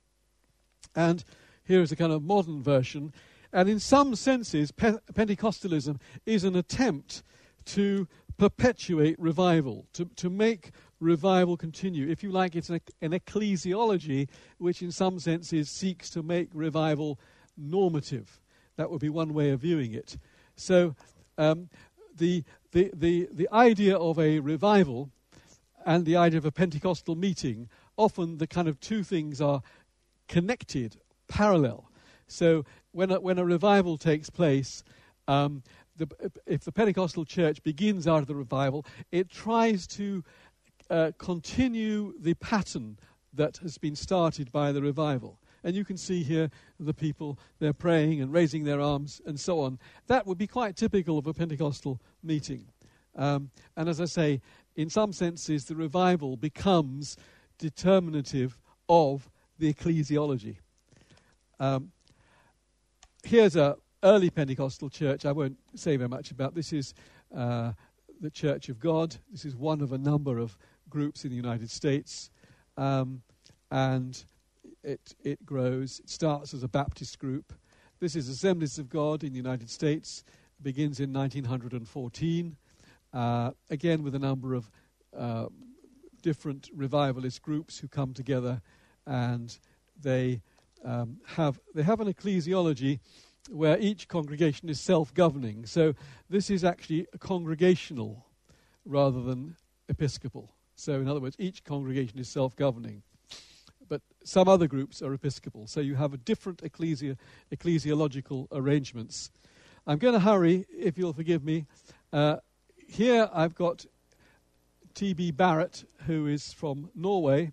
and 0.94 1.24
here 1.64 1.82
is 1.82 1.92
a 1.92 1.96
kind 1.96 2.12
of 2.12 2.22
modern 2.22 2.62
version. 2.62 3.12
And 3.54 3.68
in 3.68 3.78
some 3.78 4.16
senses, 4.16 4.72
Pe- 4.72 4.98
Pentecostalism 5.14 6.00
is 6.26 6.42
an 6.42 6.56
attempt 6.56 7.22
to 7.66 8.08
perpetuate 8.36 9.16
revival, 9.18 9.86
to, 9.92 10.06
to 10.16 10.28
make 10.28 10.72
revival 10.98 11.56
continue. 11.56 12.10
If 12.10 12.24
you 12.24 12.32
like, 12.32 12.56
it's 12.56 12.68
an, 12.68 12.80
an 13.00 13.12
ecclesiology 13.12 14.28
which, 14.58 14.82
in 14.82 14.90
some 14.90 15.20
senses, 15.20 15.70
seeks 15.70 16.10
to 16.10 16.22
make 16.24 16.48
revival 16.52 17.20
normative. 17.56 18.40
That 18.76 18.90
would 18.90 19.00
be 19.00 19.08
one 19.08 19.32
way 19.32 19.50
of 19.50 19.60
viewing 19.60 19.94
it. 19.94 20.18
So, 20.56 20.96
um, 21.38 21.68
the, 22.16 22.42
the, 22.72 22.90
the, 22.92 23.28
the 23.32 23.48
idea 23.52 23.96
of 23.96 24.18
a 24.18 24.40
revival 24.40 25.10
and 25.86 26.04
the 26.04 26.16
idea 26.16 26.38
of 26.38 26.44
a 26.44 26.52
Pentecostal 26.52 27.14
meeting, 27.14 27.68
often 27.96 28.38
the 28.38 28.48
kind 28.48 28.66
of 28.66 28.80
two 28.80 29.04
things 29.04 29.40
are 29.40 29.62
connected, 30.26 30.96
parallel. 31.28 31.88
So, 32.26 32.64
when 32.92 33.10
a, 33.10 33.20
when 33.20 33.38
a 33.38 33.44
revival 33.44 33.98
takes 33.98 34.30
place, 34.30 34.84
um, 35.28 35.62
the, 35.96 36.08
if 36.46 36.64
the 36.64 36.72
Pentecostal 36.72 37.24
church 37.24 37.62
begins 37.62 38.06
out 38.06 38.20
of 38.20 38.26
the 38.26 38.34
revival, 38.34 38.84
it 39.12 39.30
tries 39.30 39.86
to 39.88 40.24
uh, 40.90 41.12
continue 41.18 42.14
the 42.18 42.34
pattern 42.34 42.98
that 43.32 43.56
has 43.58 43.78
been 43.78 43.96
started 43.96 44.50
by 44.52 44.72
the 44.72 44.82
revival. 44.82 45.38
And 45.62 45.74
you 45.74 45.84
can 45.84 45.96
see 45.96 46.22
here 46.22 46.50
the 46.78 46.92
people, 46.92 47.38
they're 47.58 47.72
praying 47.72 48.20
and 48.20 48.32
raising 48.32 48.64
their 48.64 48.80
arms 48.80 49.20
and 49.24 49.40
so 49.40 49.60
on. 49.60 49.78
That 50.06 50.26
would 50.26 50.36
be 50.36 50.46
quite 50.46 50.76
typical 50.76 51.18
of 51.18 51.26
a 51.26 51.32
Pentecostal 51.32 52.00
meeting. 52.22 52.66
Um, 53.16 53.50
and 53.76 53.88
as 53.88 54.00
I 54.00 54.04
say, 54.04 54.40
in 54.76 54.90
some 54.90 55.12
senses, 55.12 55.64
the 55.64 55.76
revival 55.76 56.36
becomes 56.36 57.16
determinative 57.58 58.58
of 58.88 59.30
the 59.58 59.72
ecclesiology. 59.72 60.56
Um, 61.60 61.92
here's 63.24 63.56
a 63.56 63.76
early 64.02 64.30
Pentecostal 64.30 64.90
church. 64.90 65.24
I 65.24 65.32
won't 65.32 65.56
say 65.74 65.96
very 65.96 66.08
much 66.08 66.30
about. 66.30 66.54
This 66.54 66.72
is 66.72 66.94
uh, 67.34 67.72
the 68.20 68.30
Church 68.30 68.68
of 68.68 68.78
God. 68.78 69.16
This 69.32 69.44
is 69.44 69.56
one 69.56 69.80
of 69.80 69.92
a 69.92 69.98
number 69.98 70.38
of 70.38 70.56
groups 70.90 71.24
in 71.24 71.30
the 71.30 71.36
United 71.36 71.70
States, 71.70 72.30
um, 72.76 73.22
and 73.70 74.24
it 74.82 75.14
it 75.24 75.44
grows. 75.44 76.00
It 76.00 76.10
starts 76.10 76.54
as 76.54 76.62
a 76.62 76.68
Baptist 76.68 77.18
group. 77.18 77.52
This 78.00 78.14
is 78.14 78.28
Assemblies 78.28 78.78
of 78.78 78.88
God 78.88 79.24
in 79.24 79.32
the 79.32 79.38
United 79.38 79.70
States. 79.70 80.24
It 80.60 80.64
begins 80.64 81.00
in 81.00 81.12
1914, 81.12 82.56
uh, 83.12 83.50
again 83.70 84.02
with 84.02 84.14
a 84.14 84.18
number 84.18 84.54
of 84.54 84.70
uh, 85.16 85.46
different 86.22 86.70
revivalist 86.74 87.42
groups 87.42 87.78
who 87.78 87.88
come 87.88 88.12
together, 88.12 88.60
and 89.06 89.58
they 90.00 90.42
um, 90.84 91.18
have 91.26 91.58
they 91.74 91.82
have 91.82 92.00
an 92.00 92.12
ecclesiology 92.12 93.00
where 93.50 93.78
each 93.78 94.08
congregation 94.08 94.68
is 94.68 94.80
self-governing. 94.80 95.66
So 95.66 95.94
this 96.30 96.48
is 96.50 96.64
actually 96.64 97.06
congregational 97.18 98.24
rather 98.86 99.22
than 99.22 99.56
episcopal. 99.88 100.54
So 100.76 100.94
in 100.94 101.08
other 101.08 101.20
words, 101.20 101.36
each 101.38 101.62
congregation 101.64 102.18
is 102.18 102.28
self-governing. 102.28 103.02
But 103.88 104.00
some 104.24 104.48
other 104.48 104.66
groups 104.66 105.02
are 105.02 105.12
episcopal. 105.12 105.66
So 105.66 105.80
you 105.80 105.94
have 105.94 106.14
a 106.14 106.16
different 106.16 106.62
ecclesiological 106.62 108.48
arrangements. 108.50 109.30
I'm 109.86 109.98
going 109.98 110.14
to 110.14 110.20
hurry, 110.20 110.64
if 110.70 110.96
you'll 110.96 111.12
forgive 111.12 111.44
me. 111.44 111.66
Uh, 112.12 112.36
here 112.88 113.28
I've 113.32 113.54
got 113.54 113.84
T.B. 114.94 115.32
Barratt, 115.32 115.84
who 116.06 116.26
is 116.26 116.52
from 116.52 116.88
Norway. 116.94 117.52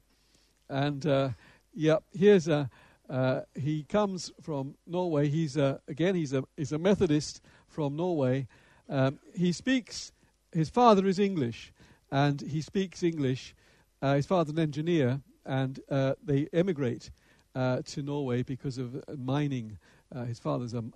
And, 0.70 1.06
uh, 1.06 1.30
yep, 1.74 2.04
here's 2.14 2.48
a, 2.48 2.70
uh, 3.12 3.42
he 3.56 3.84
comes 3.84 4.32
from 4.42 4.76
Norway. 4.88 5.28
He's 5.28 5.58
a, 5.58 5.82
again, 5.90 6.16
he's 6.16 6.32
a, 6.32 6.44
he's 6.56 6.72
a 6.72 6.78
Methodist 6.78 7.42
from 7.68 7.98
Norway. 7.98 8.48
Um, 8.90 9.20
he 9.36 9.52
speaks, 9.52 10.14
his 10.54 10.70
father 10.70 11.06
is 11.06 11.20
English, 11.20 11.74
and 12.10 12.40
he 12.40 12.62
speaks 12.62 13.04
English. 13.04 13.54
Uh, 14.02 14.16
his 14.16 14.26
father's 14.26 14.54
an 14.54 14.60
engineer, 14.60 15.20
and 15.46 15.82
uh, 15.90 16.14
they 16.24 16.48
emigrate 16.54 17.12
uh, 17.54 17.82
to 17.84 18.02
Norway 18.02 18.44
because 18.44 18.78
of 18.78 18.96
uh, 18.96 19.02
mining. 19.18 19.78
Uh, 20.16 20.24
his 20.24 20.40
father 20.40 20.66
um, 20.78 20.94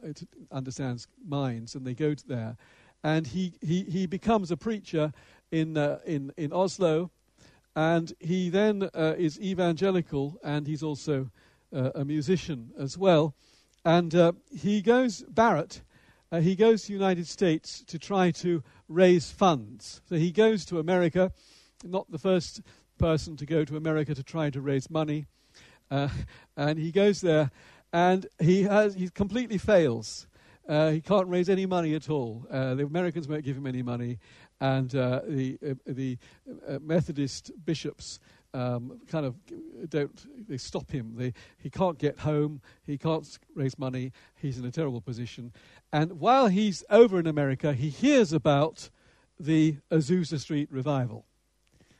understands 0.54 1.08
mines, 1.28 1.76
and 1.76 1.86
they 1.86 1.94
go 1.94 2.16
there. 2.28 2.56
And 3.04 3.28
he, 3.28 3.54
he, 3.62 3.84
he 3.84 4.06
becomes 4.08 4.52
a 4.52 4.58
preacher 4.58 5.12
in, 5.52 5.78
in, 6.06 6.32
in 6.38 6.54
Oslo, 6.54 7.12
and 7.76 8.14
he 8.20 8.50
then 8.50 8.90
is 8.96 9.40
evangelical, 9.40 10.40
and 10.44 10.66
he's 10.66 10.82
also 10.82 11.30
uh, 11.76 11.92
a 11.94 12.06
musician 12.06 12.72
as 12.80 12.98
well. 12.98 13.36
And 13.84 14.16
uh, 14.16 14.32
he 14.52 14.82
goes, 14.82 15.24
Barratt, 15.32 15.82
uh, 16.32 16.40
he 16.40 16.56
goes 16.56 16.84
to 16.84 16.88
the 16.88 16.94
United 16.94 17.28
States 17.28 17.84
to 17.88 18.00
try 18.00 18.32
to 18.32 18.64
raise 18.88 19.30
funds. 19.30 20.02
So 20.10 20.16
he 20.16 20.32
goes 20.32 20.66
to 20.66 20.80
America, 20.80 21.32
not 21.84 22.10
the 22.10 22.18
first 22.18 22.62
person 22.98 23.38
to 23.38 23.46
go 23.46 23.64
to 23.64 23.78
America 23.78 24.16
to 24.16 24.24
try 24.24 24.50
to 24.50 24.62
raise 24.62 24.90
money. 24.90 25.26
Uh, 25.92 26.10
and 26.58 26.80
he 26.80 26.92
goes 26.92 27.22
there, 27.22 27.52
and 27.94 28.26
he, 28.40 28.64
has, 28.64 28.96
he 28.96 29.10
completely 29.10 29.58
fails. 29.58 30.28
Uh, 30.68 30.90
he 30.90 31.02
can't 31.02 31.28
raise 31.28 31.48
any 31.48 31.68
money 31.68 31.94
at 31.94 32.10
all. 32.10 32.48
Uh, 32.50 32.74
the 32.74 32.84
Americans 32.84 33.28
won't 33.28 33.44
give 33.44 33.56
him 33.56 33.68
any 33.68 33.84
money, 33.84 34.18
and 34.60 34.96
uh, 34.96 35.22
the 35.28 35.60
uh, 35.64 35.74
the 35.86 36.18
Methodist 36.82 37.52
bishops 37.66 38.20
um, 38.54 39.00
kind 39.08 39.26
of 39.26 39.36
don't 39.90 40.48
they 40.48 40.58
stop 40.58 40.90
him. 40.90 41.14
They, 41.18 41.34
he 41.58 41.70
can't 41.70 41.98
get 41.98 42.20
home. 42.20 42.62
He 42.84 42.98
can't 42.98 43.28
raise 43.54 43.78
money. 43.78 44.12
He's 44.36 44.58
in 44.58 44.66
a 44.66 44.72
terrible 44.72 45.02
position. 45.02 45.52
And 45.92 46.20
while 46.20 46.48
he's 46.48 46.84
over 46.90 47.20
in 47.20 47.28
America, 47.28 47.74
he 47.74 47.90
hears 47.90 48.32
about 48.32 48.90
the 49.40 49.78
Azusa 49.92 50.40
Street 50.40 50.70
revival. 50.72 51.26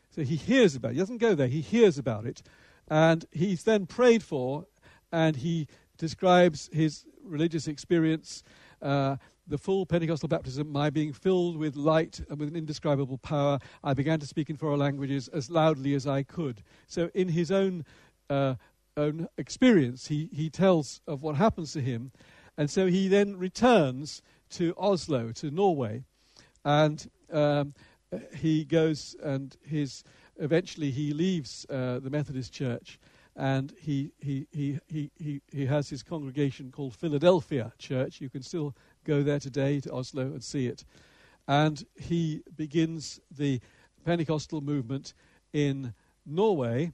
So 0.10 0.24
he 0.24 0.36
hears 0.36 0.76
about 0.76 0.92
it. 0.92 0.94
He 0.94 1.00
doesn't 1.00 1.18
go 1.18 1.36
there. 1.36 1.48
He 1.48 1.62
hears 1.62 1.98
about 1.98 2.26
it, 2.26 2.42
and 2.88 3.26
he's 3.32 3.64
then 3.64 3.86
prayed 3.86 4.24
for, 4.24 4.66
and 5.12 5.36
he 5.36 5.68
describes 5.98 6.70
his 6.72 7.06
religious 7.22 7.68
experience. 7.68 8.44
Uh, 8.86 9.18
the 9.48 9.58
full 9.58 9.86
Pentecostal 9.86 10.30
baptism, 10.30 10.72
my 10.72 10.90
being 10.90 11.12
filled 11.12 11.58
with 11.58 11.76
light 11.76 12.20
and 12.30 12.40
with 12.40 12.50
an 12.50 12.56
indescribable 12.56 13.18
power, 13.18 13.60
I 13.84 13.94
began 13.94 14.20
to 14.20 14.28
speak 14.28 14.50
in 14.50 14.58
foreign 14.58 14.80
languages 14.80 15.28
as 15.28 15.50
loudly 15.50 15.94
as 15.94 16.08
I 16.08 16.24
could. 16.24 16.64
So, 16.88 17.10
in 17.14 17.30
his 17.30 17.52
own, 17.52 17.84
uh, 18.30 18.56
own 18.96 19.28
experience, 19.38 20.08
he, 20.08 20.30
he 20.32 20.50
tells 20.50 21.02
of 21.08 21.22
what 21.24 21.36
happens 21.36 21.74
to 21.74 21.82
him. 21.82 22.12
And 22.58 22.70
so 22.70 22.88
he 22.88 23.08
then 23.08 23.38
returns 23.38 24.22
to 24.52 24.74
Oslo, 24.78 25.32
to 25.34 25.52
Norway, 25.52 26.04
and 26.64 27.10
um, 27.32 27.74
he 28.36 28.64
goes 28.64 29.16
and 29.22 29.56
his 29.66 30.04
eventually 30.40 30.92
he 30.92 31.14
leaves 31.14 31.66
uh, 31.70 32.00
the 32.00 32.10
Methodist 32.10 32.54
Church 32.54 33.00
and 33.36 33.74
he, 33.78 34.12
he, 34.20 34.48
he, 34.52 34.80
he, 34.88 35.12
he, 35.18 35.42
he 35.52 35.66
has 35.66 35.90
his 35.90 36.04
congregation 36.04 36.72
called 36.72 36.96
Philadelphia 36.96 37.74
Church. 37.78 38.22
You 38.22 38.30
can 38.30 38.42
still 38.42 38.76
go 39.04 39.24
there 39.24 39.40
today 39.40 39.82
to 39.82 39.92
Oslo 39.92 40.24
and 40.24 40.44
see 40.44 40.68
it. 40.68 40.86
And 41.48 41.86
he 41.96 42.44
begins 42.56 43.20
the 43.30 43.60
Pentecostal 44.06 44.62
movement 44.62 45.14
in 45.52 45.94
Norway, 46.26 46.94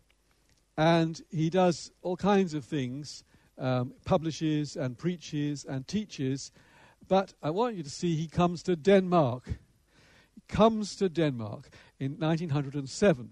and 0.77 1.21
he 1.29 1.49
does 1.49 1.91
all 2.01 2.17
kinds 2.17 2.53
of 2.53 2.65
things, 2.65 3.23
um, 3.57 3.93
publishes 4.03 4.75
and 4.75 4.97
preaches 4.97 5.63
and 5.65 5.87
teaches. 5.87 6.51
But 7.07 7.33
I 7.43 7.51
want 7.51 7.75
you 7.75 7.83
to 7.83 7.89
see 7.89 8.15
he 8.15 8.27
comes 8.27 8.63
to 8.63 8.75
Denmark. 8.75 9.43
He 10.33 10.41
comes 10.47 10.95
to 10.95 11.09
Denmark 11.09 11.69
in 11.99 12.17
1907. 12.17 13.29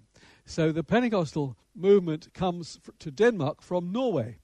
So 0.49 0.71
the 0.71 0.83
Pentecostal 0.83 1.55
movement 1.75 2.33
comes 2.33 2.79
to 2.97 3.11
Denmark 3.11 3.61
from 3.61 3.91
Norway. 3.91 4.39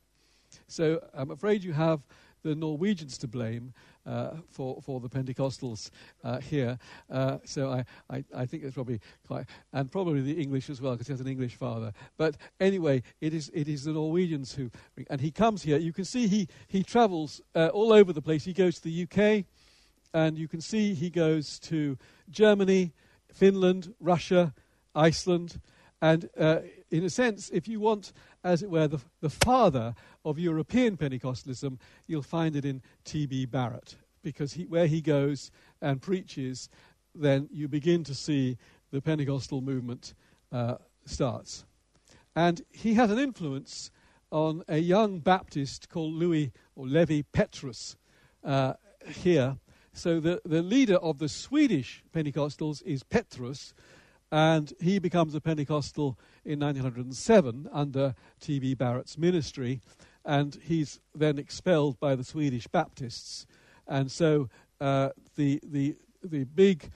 So 0.68 1.04
I'm 1.16 1.32
afraid 1.32 1.64
you 1.64 1.74
have 1.74 2.02
the 2.44 2.54
Norwegians 2.54 3.18
to 3.18 3.28
blame 3.28 3.74
uh, 4.06 4.36
for 4.52 4.80
for 4.84 5.00
the 5.00 5.10
Pentecostals 5.10 5.90
uh, 6.24 6.40
here. 6.40 6.78
Uh, 7.10 7.40
so 7.44 7.72
I, 7.72 7.86
I, 8.08 8.24
I, 8.36 8.46
think 8.46 8.64
it's 8.64 8.76
probably 8.76 9.02
quite, 9.26 9.48
and 9.74 9.92
probably 9.92 10.22
the 10.22 10.40
English 10.40 10.70
as 10.70 10.80
well, 10.80 10.92
because 10.92 11.08
he 11.08 11.14
has 11.14 11.22
an 11.22 11.28
English 11.28 11.56
father. 11.56 11.92
But 12.18 12.38
anyway, 12.60 13.02
it 13.20 13.34
is 13.34 13.50
it 13.52 13.68
is 13.68 13.86
the 13.86 13.94
Norwegians 13.94 14.54
who, 14.54 14.70
and 15.10 15.20
he 15.20 15.32
comes 15.32 15.64
here. 15.64 15.78
You 15.78 15.92
can 15.92 16.06
see 16.06 16.28
he 16.28 16.48
he 16.68 16.84
travels 16.84 17.42
uh, 17.56 17.70
all 17.70 17.92
over 17.92 18.14
the 18.14 18.22
place. 18.22 18.46
He 18.46 18.54
goes 18.54 18.76
to 18.76 18.84
the 18.84 19.08
UK, 19.10 19.46
and 20.14 20.38
you 20.38 20.48
can 20.48 20.62
see 20.62 20.94
he 20.94 21.10
goes 21.10 21.58
to 21.62 21.98
Germany, 22.30 22.94
Finland, 23.34 23.96
Russia, 24.00 24.54
Iceland. 24.94 25.60
And 26.02 26.30
uh, 26.38 26.60
in 26.92 27.04
a 27.04 27.10
sense, 27.10 27.50
if 27.50 27.68
you 27.68 27.80
want, 27.80 28.14
as 28.44 28.62
it 28.62 28.70
were, 28.70 28.88
the, 28.88 29.00
the 29.22 29.30
father 29.30 29.96
of 30.24 30.38
European 30.38 30.98
Pentecostalism, 30.98 31.80
you'll 32.08 32.22
find 32.22 32.56
it 32.56 32.66
in 32.66 32.82
T.B. 33.06 33.48
Barratt. 33.48 33.96
Because 34.22 34.54
he, 34.54 34.66
where 34.66 34.88
he 34.88 35.02
goes 35.02 35.52
and 35.82 36.02
preaches, 36.02 36.70
then 37.14 37.48
you 37.52 37.68
begin 37.68 38.04
to 38.04 38.16
see 38.16 38.58
the 38.92 39.02
Pentecostal 39.02 39.62
movement 39.62 40.14
uh, 40.52 40.76
starts. 41.06 41.66
And 42.36 42.62
he 42.72 42.96
had 42.96 43.12
an 43.12 43.20
influence 43.20 43.92
on 44.32 44.64
a 44.68 44.78
young 44.78 45.20
Baptist 45.20 45.90
called 45.90 46.14
Louis 46.14 46.52
or 46.76 46.88
Levi 46.88 47.22
Pethrus 47.32 47.96
uh, 48.44 48.74
here. 49.08 49.58
So 49.94 50.20
the, 50.20 50.42
the 50.44 50.62
leader 50.62 50.96
of 50.96 51.20
the 51.20 51.30
Swedish 51.30 52.04
Pentecostals 52.14 52.84
is 52.84 53.04
Pethrus, 53.04 53.74
and 54.36 54.74
he 54.82 55.00
becomes 55.00 55.34
a 55.34 55.40
Pentecostal 55.40 56.20
in 56.44 56.60
1907 56.60 57.70
under 57.72 58.14
T.B. 58.42 58.74
Barratt's 58.74 59.18
ministry, 59.18 59.80
and 60.26 60.60
he's 60.62 61.00
then 61.16 61.40
expelled 61.40 61.98
by 62.02 62.16
the 62.16 62.24
Swedish 62.26 62.68
Baptists. 62.68 63.48
And 63.88 64.12
so 64.12 64.50
uh, 64.82 65.12
the, 65.38 65.62
the, 65.64 65.96
the 66.22 66.44
big 66.44 66.92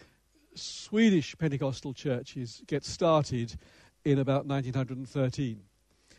Swedish 0.54 1.38
Pentecostal 1.38 1.94
churches 1.94 2.62
get 2.68 2.84
started 2.84 3.56
in 4.04 4.20
about 4.20 4.46
1913. 4.46 5.62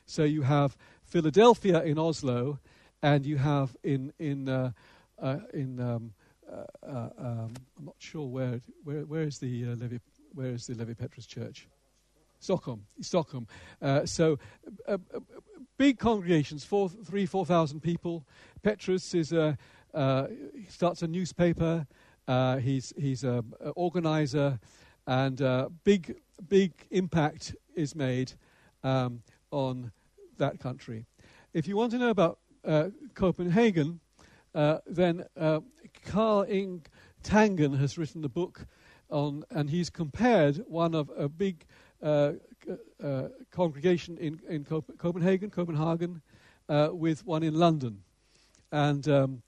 So 0.07 0.25
you 0.25 0.41
have 0.41 0.75
Philadelphia 1.05 1.83
in 1.83 1.99
Oslo, 1.99 2.61
and 3.03 3.27
you 3.27 3.37
have 3.37 3.77
in 3.85 4.11
in 4.19 4.49
uh, 4.49 4.73
uh, 5.21 5.41
in 5.53 5.81
um, 5.81 6.13
uh, 6.51 6.65
uh 6.83 7.09
um, 7.19 7.53
I'm 7.79 7.85
not 7.85 7.97
sure 7.99 8.27
where 8.27 8.63
where 8.85 9.03
where 9.03 9.23
is 9.23 9.39
the 9.39 9.67
uh, 9.67 9.75
Levi 9.75 9.99
where 10.35 10.51
is 10.51 10.67
the 10.67 10.75
Levi 10.75 10.95
Pethrus 10.95 11.27
Church? 11.27 11.67
Stockholm, 12.41 12.87
Stockholm. 13.03 13.47
Uh, 13.83 14.07
so, 14.07 14.39
uh, 14.89 14.97
uh, 15.15 15.21
big 15.77 15.99
congregations, 15.99 16.65
four, 16.65 16.89
three, 16.89 17.27
four 17.27 17.45
thousand 17.45 17.81
people. 17.81 18.27
Pethrus 18.63 19.15
is 19.15 19.33
a, 19.33 19.59
uh, 19.93 20.27
starts 20.69 21.03
a 21.03 21.07
newspaper. 21.07 21.87
Uh, 22.27 22.57
he's 22.57 22.95
he's 22.97 23.25
an 23.25 23.53
organizer, 23.77 24.59
and 25.07 25.43
big 25.85 26.17
big 26.49 26.73
impact 26.91 27.55
is 27.75 27.95
made 27.95 28.33
um, 28.83 29.23
on 29.51 29.93
that 30.39 30.59
country. 30.59 31.05
If 31.53 31.69
you 31.69 31.77
want 31.77 31.93
to 31.93 31.99
know 31.99 32.11
about 32.11 32.39
Copenhagen, 33.15 34.01
then 34.55 35.27
Karl 36.07 36.47
Inge 36.49 36.87
Tangen 37.23 37.79
has 37.79 37.99
written 37.99 38.25
a 38.25 38.29
book 38.29 38.67
on, 39.11 39.45
and 39.51 39.71
he's 39.71 39.91
compared 39.91 40.59
one 40.67 40.95
of 40.95 41.11
a 41.17 41.29
big 41.29 41.65
uh, 42.03 42.33
uh, 43.03 43.29
congregation 43.51 44.17
in, 44.19 44.41
in 44.49 44.65
Cop- 44.65 44.99
Copenhagen, 44.99 45.51
Copenhagen, 45.51 46.23
uh, 46.69 46.89
with 46.93 47.27
one 47.27 47.43
in 47.43 47.55
London. 47.55 48.03
And 48.73 49.09
um, 49.09 49.43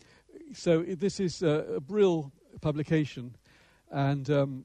so 0.52 0.82
this 0.82 1.20
is 1.20 1.42
a 1.42 1.80
Brill 1.80 2.32
publication. 2.60 3.36
And 3.90 4.28
um, 4.30 4.64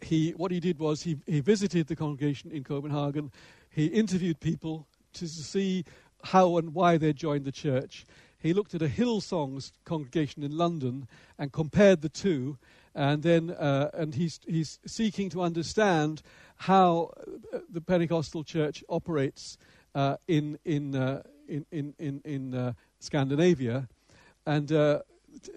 he, 0.00 0.30
what 0.32 0.50
he 0.50 0.60
did 0.60 0.78
was 0.78 1.02
he, 1.02 1.18
he 1.26 1.40
visited 1.40 1.86
the 1.86 1.96
congregation 1.96 2.50
in 2.50 2.64
Copenhagen. 2.64 3.30
He 3.70 3.86
interviewed 3.86 4.40
people 4.40 4.86
to 5.14 5.28
see 5.28 5.84
how 6.22 6.56
and 6.56 6.74
why 6.74 6.96
they 6.96 7.12
joined 7.12 7.44
the 7.44 7.52
church. 7.52 8.06
He 8.38 8.52
looked 8.52 8.74
at 8.74 8.82
a 8.82 8.88
Hillsong's 8.88 9.72
congregation 9.84 10.42
in 10.42 10.56
London 10.56 11.08
and 11.38 11.52
compared 11.52 12.02
the 12.02 12.08
two 12.08 12.58
and 12.94 13.22
then 13.22 13.50
uh, 13.50 13.90
and 13.94 14.14
he's 14.14 14.40
he's 14.46 14.78
seeking 14.86 15.28
to 15.30 15.42
understand 15.42 16.22
how 16.56 17.10
uh, 17.52 17.58
the 17.68 17.80
Pentecostal 17.80 18.44
church 18.44 18.84
operates 18.88 19.58
uh, 19.94 20.16
in 20.28 20.58
in, 20.64 20.94
uh, 20.94 21.22
in 21.48 21.66
in 21.72 21.94
in 21.98 22.20
in 22.24 22.54
uh, 22.54 22.72
Scandinavia, 23.00 23.88
and 24.46 24.70
uh, 24.70 25.00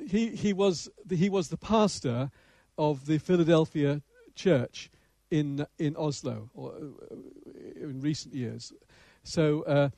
he 0.07 0.29
he 0.35 0.53
was 0.53 0.89
the, 1.05 1.15
he 1.15 1.29
was 1.29 1.49
the 1.49 1.57
pastor 1.57 2.31
of 2.77 3.05
the 3.05 3.19
Philadelphia 3.19 4.01
church 4.35 4.89
in 5.29 5.65
in 5.77 5.95
Oslo 5.95 6.49
or, 6.55 6.73
in 7.75 8.01
recent 8.01 8.33
years. 8.33 8.73
So 9.23 9.91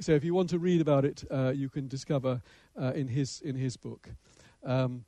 so 0.00 0.12
if 0.12 0.22
you 0.22 0.32
want 0.32 0.48
to 0.50 0.58
read 0.58 0.80
about 0.80 1.04
it, 1.04 1.24
you 1.54 1.68
can 1.68 1.88
discover 1.88 2.40
in 2.94 3.08
his 3.08 3.40
in 3.40 3.56
his 3.56 3.76
book. 3.76 4.08
Um, 4.64 5.04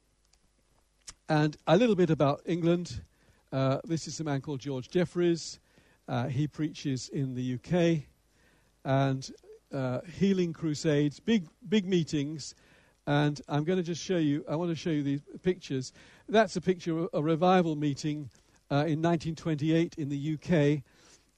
and 1.30 1.56
a 1.68 1.76
little 1.76 1.94
bit 1.94 2.10
about 2.10 2.42
England. 2.44 3.02
Uh, 3.52 3.78
this 3.84 4.08
is 4.08 4.18
a 4.18 4.24
man 4.24 4.40
called 4.40 4.58
George 4.58 4.90
Jeffreys. 4.90 5.60
Uh, 6.08 6.26
he 6.26 6.48
preaches 6.48 7.08
in 7.08 7.36
the 7.36 7.54
UK 7.54 8.02
and 8.84 9.30
uh, 9.72 10.00
healing 10.18 10.52
crusades, 10.52 11.20
big 11.20 11.46
big 11.68 11.86
meetings. 11.86 12.56
And 13.06 13.40
I'm 13.48 13.62
going 13.62 13.78
to 13.78 13.82
just 13.84 14.02
show 14.02 14.18
you. 14.18 14.44
I 14.48 14.56
want 14.56 14.70
to 14.70 14.76
show 14.76 14.90
you 14.90 15.04
these 15.04 15.22
pictures. 15.42 15.92
That's 16.28 16.56
a 16.56 16.60
picture 16.60 16.98
of 16.98 17.08
a 17.14 17.22
revival 17.22 17.76
meeting 17.76 18.28
uh, 18.70 18.86
in 18.86 19.00
1928 19.00 19.94
in 19.98 20.08
the 20.08 20.34
UK. 20.34 20.82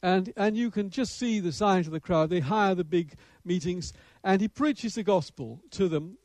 And, 0.02 0.33
and 0.37 0.57
you 0.57 0.70
can 0.70 0.90
just 0.90 1.16
see 1.16 1.38
the 1.38 1.52
size 1.52 1.87
of 1.87 1.92
the 1.92 2.00
crowd. 2.00 2.31
They 2.31 2.40
hire 2.40 2.74
the 2.74 2.83
big 2.83 3.14
meetings, 3.44 3.92
and 4.24 4.40
he 4.40 4.48
preaches 4.48 4.96
the 4.96 5.05
gospel 5.05 5.61
to 5.72 5.88
them. 5.88 6.18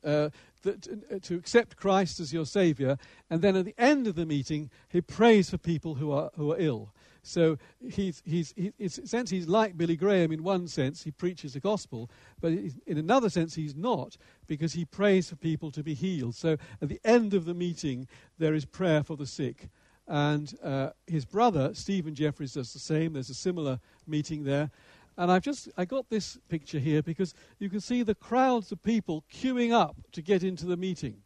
Uh, 0.68 0.72
that, 0.72 1.16
uh, 1.16 1.20
to 1.22 1.36
accept 1.36 1.78
Christ 1.78 2.20
as 2.20 2.34
your 2.34 2.46
Savior, 2.46 2.98
and 3.30 3.42
then 3.42 3.56
at 3.56 3.66
the 3.66 3.76
end 3.78 4.08
of 4.08 4.16
the 4.16 4.26
meeting, 4.26 4.70
he 4.90 5.02
prays 5.02 5.50
for 5.50 5.58
people 5.58 5.96
who 5.96 6.12
are, 6.12 6.32
who 6.36 6.52
are 6.52 6.60
ill. 6.60 6.94
So 7.24 7.58
he's, 7.90 8.22
he's, 8.26 8.54
he, 8.56 8.72
in 8.80 8.86
a 8.86 8.90
sense, 8.90 9.30
he's 9.30 9.48
like 9.48 9.78
Billy 9.78 9.98
Graham 9.98 10.32
in 10.32 10.44
one 10.44 10.68
sense, 10.68 11.04
he 11.04 11.12
preaches 11.12 11.54
the 11.54 11.60
gospel, 11.60 12.10
but 12.40 12.52
in 12.52 12.98
another 12.98 13.30
sense, 13.30 13.56
he's 13.56 13.76
not, 13.76 14.18
because 14.48 14.74
he 14.74 14.86
prays 14.86 15.30
for 15.30 15.36
people 15.36 15.72
to 15.72 15.84
be 15.84 15.94
healed. 15.94 16.36
So 16.36 16.58
at 16.82 16.90
the 16.90 17.02
end 17.04 17.34
of 17.34 17.46
the 17.46 17.54
meeting, 17.54 18.08
there 18.38 18.54
is 18.54 18.66
prayer 18.66 19.04
for 19.04 19.18
the 19.18 19.26
sick. 19.26 19.70
And 20.08 20.58
uh, 20.64 20.92
his 21.06 21.26
brother, 21.26 21.74
Stephen 21.74 22.16
Jeffreys, 22.16 22.54
does 22.54 22.72
the 22.72 22.80
same. 22.80 23.12
There's 23.12 23.30
a 23.30 23.34
similar 23.34 23.80
meeting 24.06 24.46
there. 24.46 24.72
And 25.18 25.32
I've 25.32 25.42
just 25.42 25.70
I 25.78 25.86
got 25.86 26.10
this 26.10 26.38
picture 26.48 26.80
here 26.80 27.02
because 27.02 27.34
you 27.60 27.70
can 27.70 27.80
see 27.80 28.04
the 28.04 28.16
crowds 28.16 28.72
of 28.72 28.84
people 28.84 29.24
queuing 29.34 29.72
up 29.72 29.96
to 30.12 30.22
get 30.22 30.44
into 30.44 30.66
the 30.66 30.78
meeting. 30.78 31.24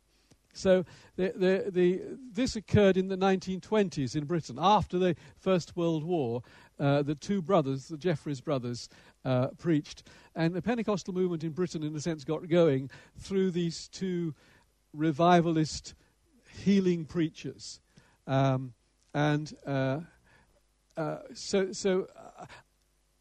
So 0.54 0.86
the, 1.16 1.32
the, 1.36 1.72
the, 1.72 2.02
this 2.34 2.56
occurred 2.56 2.98
in 2.98 3.08
the 3.08 3.18
1920s 3.18 4.16
in 4.16 4.26
Britain 4.26 4.58
after 4.60 5.00
the 5.00 5.16
First 5.38 5.76
World 5.76 6.04
War. 6.04 6.42
Uh, 6.80 7.04
the 7.04 7.16
two 7.16 7.42
brothers, 7.42 7.88
the 7.88 7.98
Jeffreys 7.98 8.42
brothers, 8.42 8.90
uh, 9.24 9.48
preached, 9.58 10.04
and 10.36 10.54
the 10.54 10.62
Pentecostal 10.62 11.14
movement 11.14 11.44
in 11.44 11.52
Britain, 11.52 11.84
in 11.84 11.96
a 11.96 12.02
sense, 12.02 12.24
got 12.24 12.48
going 12.50 12.90
through 13.18 13.52
these 13.52 13.88
two 13.88 14.34
revivalist 14.94 15.94
healing 16.64 17.06
preachers. 17.06 17.80
Um, 18.28 18.74
and 19.14 19.54
uh, 19.66 20.00
uh 20.98 21.18
so, 21.34 21.72
so 21.72 22.08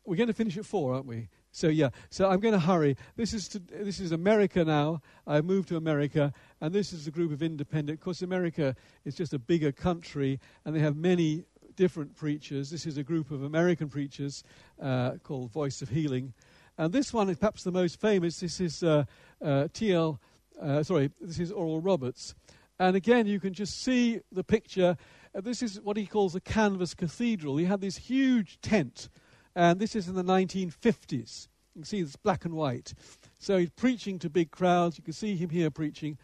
we're 0.05 0.17
going 0.17 0.29
to 0.29 0.35
finish 0.35 0.57
at 0.57 0.65
four, 0.65 0.95
aren't 0.95 1.07
we? 1.07 1.29
So 1.53 1.69
yeah, 1.69 1.91
so 2.11 2.31
I'm 2.31 2.41
going 2.41 2.55
to 2.55 2.61
hurry. 2.61 2.97
This 3.17 3.35
is 3.35 3.49
to, 3.49 3.59
this 3.59 3.99
is 3.99 4.13
America 4.13 4.65
now. 4.65 5.03
I 5.27 5.41
moved 5.41 5.69
to 5.69 5.77
America, 5.77 6.33
and 6.61 6.73
this 6.73 6.93
is 6.93 7.07
a 7.07 7.11
group 7.11 7.33
of 7.33 7.43
independent. 7.43 7.99
Of 7.99 8.05
course, 8.05 8.23
America 8.23 8.77
is 9.05 9.17
just 9.17 9.35
a 9.35 9.39
bigger 9.39 9.73
country, 9.73 10.39
and 10.65 10.75
they 10.75 10.81
have 10.81 10.97
many 10.97 11.45
different 11.75 12.15
preachers. 12.15 12.71
This 12.71 12.87
is 12.87 12.99
a 12.99 13.03
group 13.03 13.31
of 13.31 13.43
American 13.43 13.89
preachers 13.89 14.45
uh, 14.81 15.13
called 15.25 15.51
Voice 15.51 15.83
of 15.83 15.89
Healing, 15.89 16.35
and 16.79 16.93
this 16.93 17.13
one 17.13 17.29
is 17.29 17.39
perhaps 17.39 17.65
the 17.65 17.73
most 17.73 18.01
famous. 18.01 18.39
This 18.39 18.61
is 18.61 18.83
uh, 18.85 19.05
uh, 19.45 19.69
T.L. 19.73 20.21
Uh, 20.61 20.83
sorry, 20.85 21.11
this 21.21 21.41
is 21.41 21.51
Oral 21.51 21.81
Roberts, 21.81 22.35
and 22.79 22.95
again 22.95 23.27
you 23.27 23.41
can 23.41 23.55
just 23.55 23.83
see 23.83 24.21
the 24.31 24.45
picture. 24.45 24.97
Uh, 25.35 25.41
this 25.41 25.63
is 25.63 25.81
what 25.81 25.97
he 25.97 26.07
calls 26.07 26.37
a 26.37 26.41
canvas 26.41 26.95
cathedral. 26.95 27.57
He 27.57 27.65
had 27.65 27.81
this 27.81 27.97
huge 27.97 28.61
tent 28.61 29.09
and 29.55 29.81
this 29.81 29.97
is 29.97 30.09
in 30.09 30.15
the 30.15 30.25
1950s. 30.25 31.49
You 31.75 31.81
can 31.81 31.85
see 31.85 32.01
it's 32.01 32.17
black 32.17 32.45
and 32.45 32.55
white. 32.55 32.95
So 33.39 33.59
he's 33.59 33.71
preaching 33.71 34.19
to 34.21 34.31
big 34.31 34.51
crowds. 34.51 34.99
You 34.99 35.05
can 35.05 35.13
see 35.13 35.37
him 35.37 35.51
here 35.51 35.71
preaching. 35.71 36.19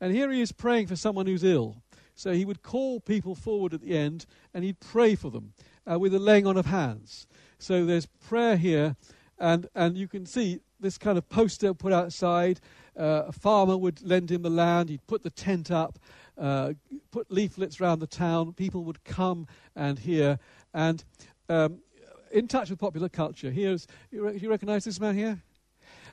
And 0.00 0.14
here 0.14 0.30
he 0.30 0.40
is 0.40 0.52
praying 0.52 0.86
for 0.86 0.96
someone 0.96 1.26
who's 1.26 1.44
ill. 1.44 1.82
So 2.14 2.32
he 2.32 2.44
would 2.44 2.62
call 2.62 3.00
people 3.00 3.34
forward 3.34 3.72
at 3.72 3.80
the 3.80 3.96
end 3.96 4.26
and 4.52 4.62
he'd 4.62 4.80
pray 4.80 5.14
for 5.14 5.30
them 5.30 5.52
uh, 5.90 5.98
with 5.98 6.14
a 6.14 6.18
laying 6.18 6.46
on 6.46 6.56
of 6.56 6.66
hands. 6.66 7.26
So 7.58 7.84
there's 7.84 8.06
prayer 8.06 8.56
here, 8.56 8.96
and, 9.38 9.66
and 9.74 9.96
you 9.96 10.08
can 10.08 10.26
see 10.26 10.60
this 10.80 10.98
kind 10.98 11.18
of 11.18 11.28
poster 11.28 11.74
put 11.74 11.92
outside. 11.92 12.60
Uh, 12.98 13.24
a 13.28 13.32
farmer 13.32 13.76
would 13.76 14.02
lend 14.02 14.30
him 14.30 14.42
the 14.42 14.50
land, 14.50 14.88
he'd 14.88 15.06
put 15.06 15.22
the 15.22 15.30
tent 15.30 15.70
up, 15.70 15.98
uh, 16.38 16.72
put 17.10 17.30
leaflets 17.30 17.80
around 17.80 18.00
the 18.00 18.06
town. 18.06 18.52
People 18.52 18.84
would 18.84 19.02
come 19.04 19.46
and 19.76 19.98
hear. 19.98 20.38
And 20.72 21.04
um, 21.48 21.80
in 22.30 22.48
touch 22.48 22.70
with 22.70 22.78
popular 22.78 23.08
culture. 23.08 23.50
Here's, 23.50 23.86
you, 24.10 24.26
re- 24.26 24.38
you 24.38 24.50
recognize 24.50 24.84
this 24.84 25.00
man 25.00 25.16
here? 25.16 25.42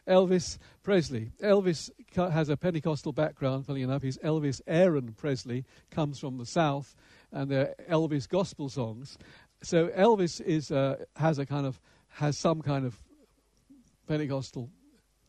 Elvis 0.08 0.58
Presley. 0.84 1.32
Elvis 1.44 1.90
has 2.16 2.50
a 2.50 2.58
Pentecostal 2.58 3.12
background, 3.12 3.66
funny 3.66 3.82
enough. 3.82 4.02
He's 4.02 4.18
Elvis 4.20 4.62
Aaron 4.66 5.14
Presley, 5.18 5.66
comes 5.92 6.18
from 6.18 6.38
the 6.38 6.46
South, 6.46 6.96
and 7.32 7.52
they're 7.52 7.76
Elvis 7.90 8.28
gospel 8.28 8.70
songs. 8.70 9.18
So 9.62 9.88
Elvis 9.90 10.40
is, 10.40 10.72
uh, 10.72 11.04
has 11.16 11.40
a 11.40 11.46
kind 11.46 11.66
of, 11.66 11.80
has 12.10 12.38
some 12.38 12.62
kind 12.62 12.86
of 12.86 13.02
Pentecostal 14.08 14.70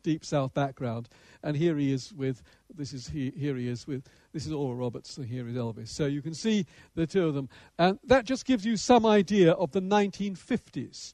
deep 0.09 0.25
South 0.25 0.55
background. 0.55 1.07
And 1.43 1.55
here 1.55 1.77
he 1.77 1.93
is 1.93 2.15
with, 2.15 2.43
this 2.75 2.95
is 2.95 3.09
he, 3.09 3.31
here 3.37 3.57
he 3.57 3.69
is 3.69 3.87
with, 3.87 4.09
this 4.33 4.47
is 4.47 4.53
Oral 4.55 4.75
Roberts, 4.75 5.19
and 5.19 5.27
here 5.27 5.47
is 5.47 5.55
Elvis. 5.55 5.89
So 5.89 6.07
you 6.07 6.23
can 6.23 6.33
see 6.33 6.65
the 6.95 7.07
two 7.07 7.27
of 7.27 7.35
them. 7.35 7.51
And 7.79 7.99
that 8.05 8.25
just 8.25 8.47
gives 8.47 8.65
you 8.65 8.79
some 8.79 9.05
idea 9.05 9.53
of 9.53 9.71
the 9.73 9.83
1950s. 9.83 11.13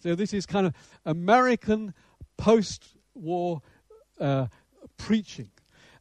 So 0.00 0.16
this 0.16 0.32
is 0.32 0.44
kind 0.44 0.66
of 0.66 0.74
American 1.06 1.94
post 2.36 2.96
war 3.14 3.62
uh, 4.18 4.48
preaching. 4.96 5.50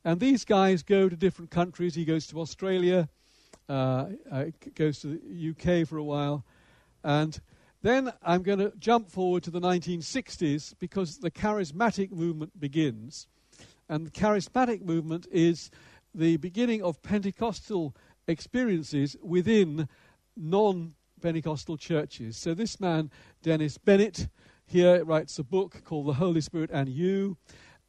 And 0.04 0.19
these 0.19 0.43
guys 0.43 0.82
go 0.82 1.10
to 1.10 1.15
different 1.15 1.51
countries. 1.51 1.93
He 1.93 2.06
goes 2.06 2.25
to 2.25 2.41
Australia, 2.41 3.08
uh, 3.69 4.08
uh, 4.32 4.45
goes 4.73 4.97
to 5.01 5.19
the 5.23 5.51
UK 5.51 5.88
for 5.88 5.97
a 5.97 6.04
while. 6.04 6.43
And 7.04 7.39
then 7.82 8.13
I'm 8.22 8.44
going 8.44 8.60
to 8.60 8.72
jump 8.78 9.10
forward 9.10 9.44
to 9.44 9.52
the 9.52 9.60
1960s 9.60 10.76
because 10.80 11.17
the 11.17 11.32
charismatic 11.32 12.12
movement 12.12 12.60
begins. 12.60 13.28
And 13.89 14.08
the 14.08 14.12
charismatic 14.12 14.82
movement 14.82 15.28
is 15.32 15.72
the 16.13 16.38
beginning 16.38 16.84
of 16.84 17.02
Pentecostal 17.02 17.96
experiences 18.28 19.17
within 19.22 19.88
non 20.38 20.94
Pentecostal 21.22 21.78
churches. 21.78 22.38
So 22.38 22.54
this 22.54 22.80
man, 22.80 23.12
Dennis 23.41 23.78
Bennett, 23.78 24.28
here 24.65 25.04
writes 25.04 25.38
a 25.39 25.44
book 25.44 25.84
called 25.84 26.08
The 26.08 26.13
Holy 26.13 26.41
Spirit 26.41 26.70
and 26.72 26.89
You. 26.89 27.38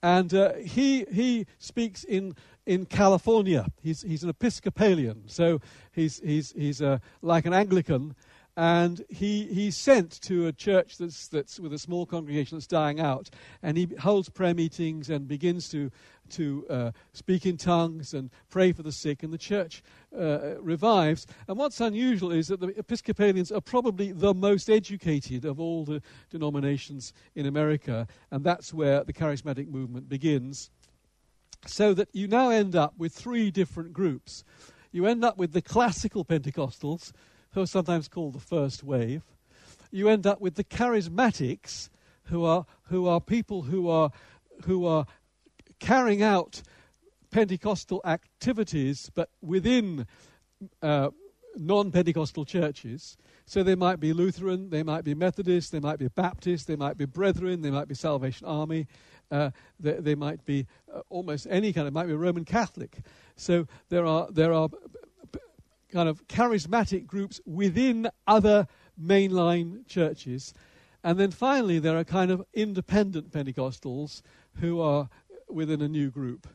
And 0.03 0.35
uh, 0.35 0.55
he, 0.55 1.05
he 1.13 1.47
speaks 1.59 2.03
in, 2.03 2.35
in 2.67 2.87
California. 2.87 3.67
He's, 3.83 4.03
he's 4.03 4.25
an 4.25 4.31
Episcopalian, 4.31 5.29
so 5.29 5.61
he's, 5.93 6.21
he's, 6.25 6.53
he's 6.53 6.83
uh, 6.83 6.99
like 7.23 7.47
an 7.47 7.55
Anglican 7.55 8.17
and 8.57 9.05
he, 9.09 9.45
he's 9.47 9.77
sent 9.77 10.21
to 10.23 10.47
a 10.47 10.53
church 10.53 10.99
that's, 10.99 11.29
that's 11.29 11.59
with 11.59 11.73
a 11.73 11.79
small 11.79 12.05
congregation 12.05 12.59
that's 12.59 12.67
dying 12.67 13.01
out, 13.01 13.31
and 13.62 13.77
he 13.77 13.88
holds 14.01 14.29
prayer 14.29 14.55
meetings 14.55 15.09
and 15.09 15.27
begins 15.27 15.69
to, 15.71 15.91
to 16.31 16.67
uh, 16.69 16.91
speak 17.12 17.47
in 17.47 17.57
tongues 17.57 18.12
and 18.12 18.31
pray 18.51 18.73
for 18.73 18.83
the 18.83 18.93
sick, 18.93 19.23
and 19.23 19.33
the 19.33 19.38
church 19.38 19.83
uh, 20.19 20.61
revives. 20.61 21.27
And 21.49 21.57
what's 21.57 21.81
unusual 21.81 22.31
is 22.31 22.49
that 22.49 22.61
the 22.61 22.79
Episcopalians 22.79 23.51
are 23.51 23.61
probably 23.61 24.12
the 24.12 24.35
most 24.35 24.69
educated 24.69 25.45
of 25.45 25.59
all 25.59 25.85
the 25.85 26.03
denominations 26.31 27.15
in 27.35 27.47
America, 27.47 28.07
and 28.31 28.45
that's 28.45 28.75
where 28.75 29.03
the 29.03 29.12
charismatic 29.15 29.69
movement 29.69 30.09
begins. 30.09 30.71
So 31.65 31.95
that 31.95 32.09
you 32.12 32.27
now 32.27 32.51
end 32.51 32.75
up 32.75 32.95
with 32.99 33.12
three 33.12 33.51
different 33.51 33.93
groups. 33.93 34.43
You 34.91 35.07
end 35.07 35.25
up 35.25 35.38
with 35.38 35.53
the 35.53 35.62
classical 35.62 36.25
Pentecostals, 36.25 37.12
who 37.53 37.62
are 37.62 37.67
sometimes 37.67 38.09
called 38.09 38.35
the 38.35 38.41
first 38.41 38.83
wave. 38.83 39.23
You 39.91 40.09
end 40.09 40.27
up 40.27 40.41
with 40.41 40.55
the 40.55 40.65
charismatics, 40.65 41.91
who 42.25 42.45
are, 42.45 42.67
who 42.85 43.07
are 43.07 43.21
people 43.21 43.62
who 43.62 43.88
are, 43.88 44.11
who 44.65 44.87
are 44.87 45.07
carrying 45.81 46.23
out 46.23 46.62
Pentecostal 47.31 48.01
activities, 48.05 49.11
but 49.15 49.31
within 49.41 50.07
uh, 50.81 51.11
non 51.57 51.91
Pentecostal 51.91 52.45
churches. 52.45 53.17
So 53.45 53.62
they 53.62 53.75
might 53.75 54.01
be 54.01 54.12
Lutheran, 54.12 54.71
they 54.71 54.83
might 54.83 55.05
be 55.05 55.15
Methodist, 55.15 55.73
they 55.73 55.81
might 55.81 55.99
be 55.99 56.09
Baptist, 56.09 56.67
they 56.67 56.77
might 56.77 56.97
be 56.97 57.05
Brethren, 57.05 57.61
they 57.61 57.71
might 57.71 57.88
be 57.88 57.95
Salvation 57.95 58.47
Army, 58.47 58.87
uh, 59.31 59.51
they, 59.81 59.95
they, 59.95 60.15
might 60.15 60.45
be 60.45 60.67
uh, 60.95 61.01
almost 61.09 61.47
any 61.51 61.73
kind, 61.73 61.87
it 61.88 61.93
might 61.93 62.07
be 62.07 62.15
Roman 62.15 62.45
Catholic. 62.45 62.99
So 63.37 63.67
there 63.88 64.07
are, 64.07 64.29
there 64.31 64.53
are 64.53 64.69
kind 65.93 66.09
of 66.09 66.27
charismatic 66.27 67.07
groups 67.07 67.41
within 67.47 68.11
other 68.27 68.67
mainline 69.01 69.87
churches. 69.87 70.55
And 71.05 71.19
then 71.19 71.31
finally, 71.31 71.79
there 71.79 71.99
are 71.99 72.05
kind 72.05 72.31
of 72.31 72.45
independent 72.55 73.31
Pentecostals 73.33 74.23
who 74.57 74.81
are 74.81 75.09
within 75.49 75.83
a 75.83 75.89
new 75.89 76.11
group. 76.11 76.47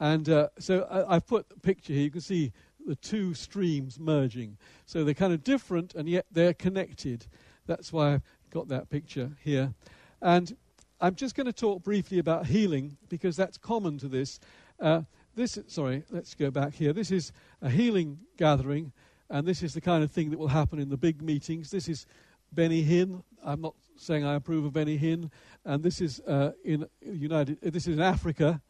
And 0.00 0.28
uh, 0.28 0.48
so 0.58 0.86
I, 1.08 1.14
have 1.14 1.26
put 1.26 1.46
a 1.56 1.60
picture 1.60 1.92
here. 1.92 2.02
You 2.02 2.10
can 2.10 2.20
see 2.20 2.52
the 2.86 2.94
two 2.96 3.34
streams 3.34 3.98
merging. 3.98 4.56
So 4.86 5.04
they're 5.04 5.14
kind 5.14 5.32
of 5.32 5.42
different 5.42 5.94
and 5.94 6.08
yet 6.08 6.26
they're 6.30 6.54
connected. 6.54 7.26
That's 7.66 7.92
why 7.92 8.14
I've 8.14 8.22
got 8.50 8.68
that 8.68 8.88
picture 8.88 9.32
here. 9.42 9.74
And 10.22 10.56
I'm 11.00 11.14
just 11.14 11.34
going 11.34 11.46
to 11.46 11.52
talk 11.52 11.82
briefly 11.82 12.18
about 12.18 12.46
healing 12.46 12.96
because 13.08 13.36
that's 13.36 13.58
common 13.58 13.98
to 13.98 14.08
this. 14.08 14.40
Uh, 14.80 15.02
this, 15.38 15.56
sorry, 15.68 16.02
let's 16.10 16.34
go 16.34 16.50
back 16.50 16.74
here. 16.74 16.92
This 16.92 17.12
is 17.12 17.32
a 17.62 17.70
healing 17.70 18.18
gathering, 18.36 18.92
and 19.30 19.46
this 19.46 19.62
is 19.62 19.72
the 19.72 19.80
kind 19.80 20.02
of 20.02 20.10
thing 20.10 20.30
that 20.30 20.38
will 20.38 20.48
happen 20.48 20.80
in 20.80 20.88
the 20.88 20.96
big 20.96 21.22
meetings. 21.22 21.70
This 21.70 21.88
is 21.88 22.06
Benny 22.52 22.84
Hinn. 22.84 23.22
I'm 23.44 23.60
not 23.60 23.74
saying 23.96 24.24
I 24.24 24.34
approve 24.34 24.64
of 24.64 24.72
Benny 24.72 24.98
Hinn, 24.98 25.30
and 25.64 25.80
this 25.82 26.00
is 26.00 26.20
uh, 26.26 26.50
in 26.64 26.86
United. 27.00 27.58
Uh, 27.64 27.70
this 27.70 27.86
is 27.86 27.96
in 27.96 28.02
Africa. 28.02 28.60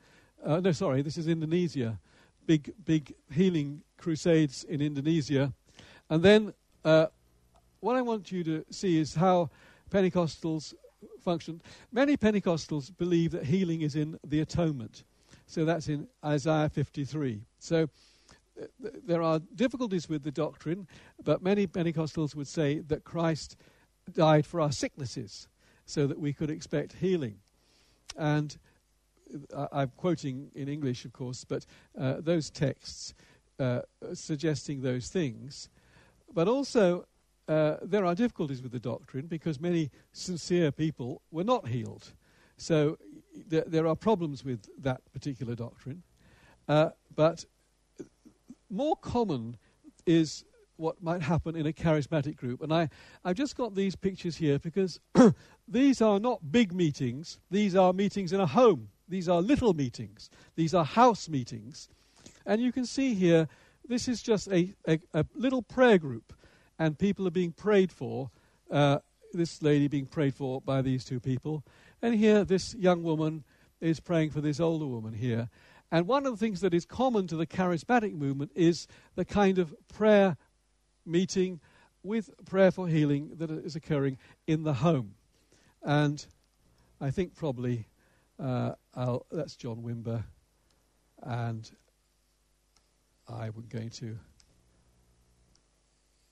Uh, 0.45 0.61
no, 0.61 0.71
sorry, 0.73 1.01
this 1.01 1.17
is 1.17 1.27
Indonesia. 1.27 1.99
Big, 2.47 2.73
big 2.85 3.15
healing 3.33 3.83
crusades 3.97 4.65
in 4.65 4.83
Indonesia, 4.83 5.53
and 6.11 6.23
then 6.23 6.53
uh, 6.85 7.07
what 7.81 7.97
I 7.97 8.03
want 8.03 8.31
you 8.31 8.45
to 8.45 8.65
see 8.71 8.99
is 8.99 9.15
how 9.15 9.49
Pentecostals 9.91 10.75
function. 11.23 11.63
Many 11.93 12.19
Pentecostals 12.19 12.95
believe 12.95 13.33
that 13.33 13.45
healing 13.45 13.81
is 13.81 13.97
in 13.97 14.19
the 14.23 14.41
atonement. 14.41 15.05
So 15.49 15.65
that's 15.65 15.89
in 15.89 16.07
Isaiah 16.23 16.69
53. 16.69 17.41
So 17.59 17.89
th- 18.55 18.95
there 19.07 19.23
are 19.23 19.41
difficulties 19.55 20.07
with 20.07 20.23
the 20.23 20.31
doctrine, 20.31 20.87
but 21.25 21.43
many 21.43 21.67
Pentecostals 21.67 22.35
would 22.35 22.47
say 22.47 22.81
that 22.81 23.03
Christ 23.03 23.57
died 24.13 24.45
for 24.45 24.61
our 24.61 24.71
sicknesses 24.71 25.49
so 25.87 26.07
that 26.07 26.21
we 26.21 26.35
could 26.35 26.51
expect 26.51 26.93
healing. 27.01 27.39
And 28.16 28.59
uh, 29.55 29.68
I'm 29.72 29.93
quoting 29.97 30.51
in 30.55 30.68
English, 30.68 31.07
of 31.07 31.14
course, 31.14 31.45
but 31.45 31.64
uh, 31.99 32.16
those 32.20 32.51
texts 32.51 33.14
uh, 33.59 33.81
suggesting 34.12 34.83
those 34.83 35.09
things. 35.09 35.70
But 36.33 36.47
also, 36.47 37.07
uh, 37.49 37.77
there 37.83 38.05
are 38.05 38.14
difficulties 38.14 38.62
with 38.62 38.72
the 38.72 38.79
doctrine 38.79 39.27
because 39.27 39.59
many 39.59 39.91
sincere 40.12 40.70
people 40.70 41.22
were 41.31 41.45
not 41.45 41.68
healed. 41.68 42.12
So 42.59 42.99
there, 43.49 43.64
there 43.66 43.87
are 43.87 43.97
problems 43.97 44.45
with 44.45 44.68
that 44.83 45.01
particular 45.12 45.55
doctrine. 45.55 46.03
Uh, 46.68 46.91
but 47.14 47.45
more 48.70 48.97
common 48.97 49.57
is 50.07 50.45
what 50.76 51.03
might 51.03 51.22
happen 51.22 51.57
in 51.57 51.66
a 51.66 51.72
charismatic 51.72 52.37
group. 52.37 52.62
And 52.62 52.72
I, 52.72 52.89
I've 53.24 53.37
just 53.37 53.57
got 53.57 53.74
these 53.74 53.97
pictures 53.97 54.37
here 54.37 54.59
because 54.59 55.01
these 55.68 56.01
are 56.01 56.20
not 56.20 56.53
big 56.53 56.72
meetings, 56.72 57.41
these 57.51 57.74
are 57.74 57.93
meetings 57.93 58.33
in 58.33 58.41
a 58.41 58.47
home. 58.47 58.89
These 59.09 59.29
are 59.29 59.41
little 59.41 59.72
meetings, 59.72 60.31
these 60.55 60.74
are 60.74 60.85
house 60.85 61.29
meetings. 61.29 61.89
And 62.47 62.61
you 62.61 62.72
can 62.72 62.85
see 62.85 63.14
here, 63.14 63.49
this 63.89 64.07
is 64.07 64.22
just 64.22 64.49
a, 64.49 64.74
a, 64.87 65.01
a 65.14 65.24
little 65.35 65.62
prayer 65.62 65.99
group, 65.99 66.33
and 66.79 66.99
people 66.99 67.26
are 67.26 67.33
being 67.33 67.53
prayed 67.53 67.91
for. 67.91 68.31
Uh, 68.70 68.99
this 69.33 69.62
lady 69.62 69.89
being 69.89 70.07
prayed 70.07 70.35
for 70.35 70.61
by 70.61 70.81
these 70.83 71.05
two 71.05 71.20
people. 71.20 71.62
And 72.01 72.14
here, 72.14 72.44
this 72.44 72.74
young 72.74 73.03
woman 73.03 73.44
is 73.80 74.01
praying 74.01 74.30
for 74.30 74.40
this 74.40 74.61
older 74.61 74.86
woman 74.86 75.12
here. 75.12 75.49
And 75.90 76.07
one 76.07 76.26
of 76.26 76.32
the 76.32 76.38
things 76.38 76.61
that 76.61 76.74
is 76.74 76.84
common 76.84 77.26
to 77.28 77.36
the 77.36 77.46
charismatic 77.46 78.14
movement 78.14 78.53
is 78.55 78.86
the 79.14 79.24
kind 79.24 79.59
of 79.59 79.74
prayer 79.88 80.36
meeting 81.07 81.61
with 82.03 82.30
prayer 82.44 82.70
for 82.70 82.88
healing 82.88 83.32
that 83.38 83.51
is 83.51 83.74
occurring 83.74 84.18
in 84.46 84.64
the 84.64 84.74
home. 84.74 85.14
And 85.82 86.24
I 87.01 87.11
think 87.11 87.34
probably 87.34 87.86
uh, 88.38 88.72
that's 89.30 89.57
John 89.57 89.82
Wimber. 89.82 90.24
And 91.22 91.70
I 93.28 93.51
was 93.51 93.66
going 93.66 93.90
to. 93.90 94.18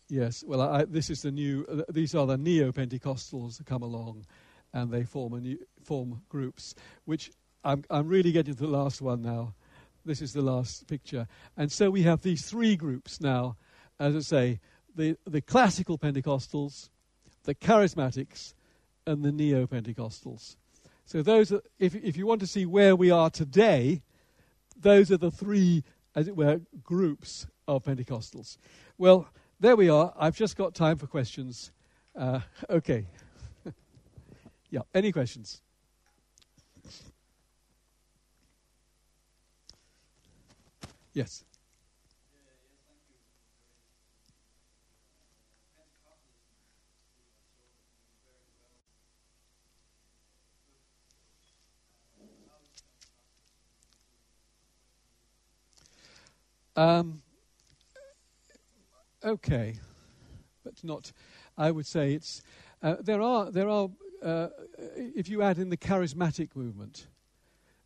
Yes, 0.09 0.45
well, 0.47 0.61
I, 0.61 0.85
this 0.85 1.11
is 1.11 1.23
the 1.23 1.33
new. 1.33 1.67
Uh, 1.69 1.83
these 1.89 2.15
are 2.15 2.27
the 2.27 2.39
neo 2.39 2.71
Pentecostals 2.71 3.59
that 3.59 3.67
come 3.67 3.83
along, 3.83 4.25
and 4.73 4.91
they 4.91 5.05
form 5.05 5.35
a 5.35 5.41
new, 5.41 5.59
form 5.83 6.23
groups. 6.29 6.75
Which 7.05 7.31
I'm 7.65 7.85
I'm 7.91 8.09
really 8.09 8.33
getting 8.33 8.55
to 8.55 8.61
the 8.61 8.69
last 8.69 9.01
one 9.01 9.23
now. 9.23 9.55
This 10.05 10.23
is 10.23 10.33
the 10.33 10.43
last 10.43 10.87
picture, 10.87 11.27
and 11.57 11.71
so 11.71 11.91
we 11.91 12.03
have 12.03 12.23
these 12.23 12.47
three 12.47 12.77
groups 12.77 13.21
now. 13.21 13.57
As 13.99 14.15
I 14.15 14.21
say, 14.21 14.61
the 14.95 15.17
the 15.27 15.41
classical 15.41 15.99
Pentecostals, 15.99 16.91
the 17.45 17.55
charismatics, 17.55 18.55
and 19.07 19.25
the 19.25 19.33
neo 19.33 19.67
Pentecostals. 19.67 20.57
So 21.05 21.23
those, 21.23 21.53
are, 21.53 21.63
if 21.79 21.95
if 21.95 22.17
you 22.17 22.27
want 22.27 22.41
to 22.41 22.47
see 22.47 22.67
where 22.67 22.95
we 22.95 23.11
are 23.11 23.31
today, 23.31 24.03
those 24.79 25.11
are 25.11 25.17
the 25.17 25.31
three 25.31 25.83
as 26.17 26.27
it 26.27 26.37
were, 26.37 26.61
groups 26.83 27.47
of 27.69 27.85
Pentecostals. 27.85 28.57
Well, 28.97 29.29
there 29.61 29.77
we 29.77 29.91
are. 29.91 30.13
I've 30.19 30.37
just 30.37 30.57
got 30.57 30.75
time 30.75 30.97
for 30.97 31.07
questions. 31.07 31.71
Uh, 32.19 32.41
okay. 32.71 33.07
Yeah, 34.77 34.83
any 34.95 35.11
questions? 35.11 35.63
Yes. 41.15 41.45
Um, 56.77 57.23
okay, 59.25 59.79
but 60.63 60.75
not. 60.85 61.13
I 61.57 61.71
would 61.71 61.87
say 61.87 62.13
it's 62.13 62.43
uh, 62.83 62.97
there 63.01 63.23
are 63.23 63.51
there 63.51 63.71
are 63.71 63.89
uh, 64.27 64.49
if 64.97 65.29
you 65.29 65.41
add 65.41 65.59
in 65.59 65.69
the 65.69 65.77
charismatic 65.77 66.57
movement. 66.57 67.07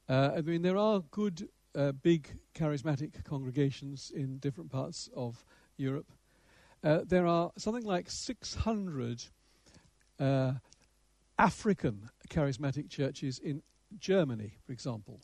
Uh, 0.08 0.30
I 0.36 0.40
mean, 0.40 0.62
there 0.62 0.78
are 0.78 1.00
good 1.10 1.48
uh, 1.74 1.92
big 1.92 2.28
charismatic 2.54 3.22
congregations 3.24 4.10
in 4.14 4.38
different 4.38 4.70
parts 4.70 5.10
of 5.14 5.44
Europe. 5.76 6.10
Uh, 6.82 7.00
there 7.06 7.26
are 7.26 7.52
something 7.58 7.84
like 7.84 8.10
600 8.10 9.24
uh, 10.18 10.52
African 11.38 12.08
charismatic 12.30 12.88
churches 12.88 13.38
in 13.38 13.62
Germany, 13.98 14.54
for 14.64 14.72
example. 14.72 15.20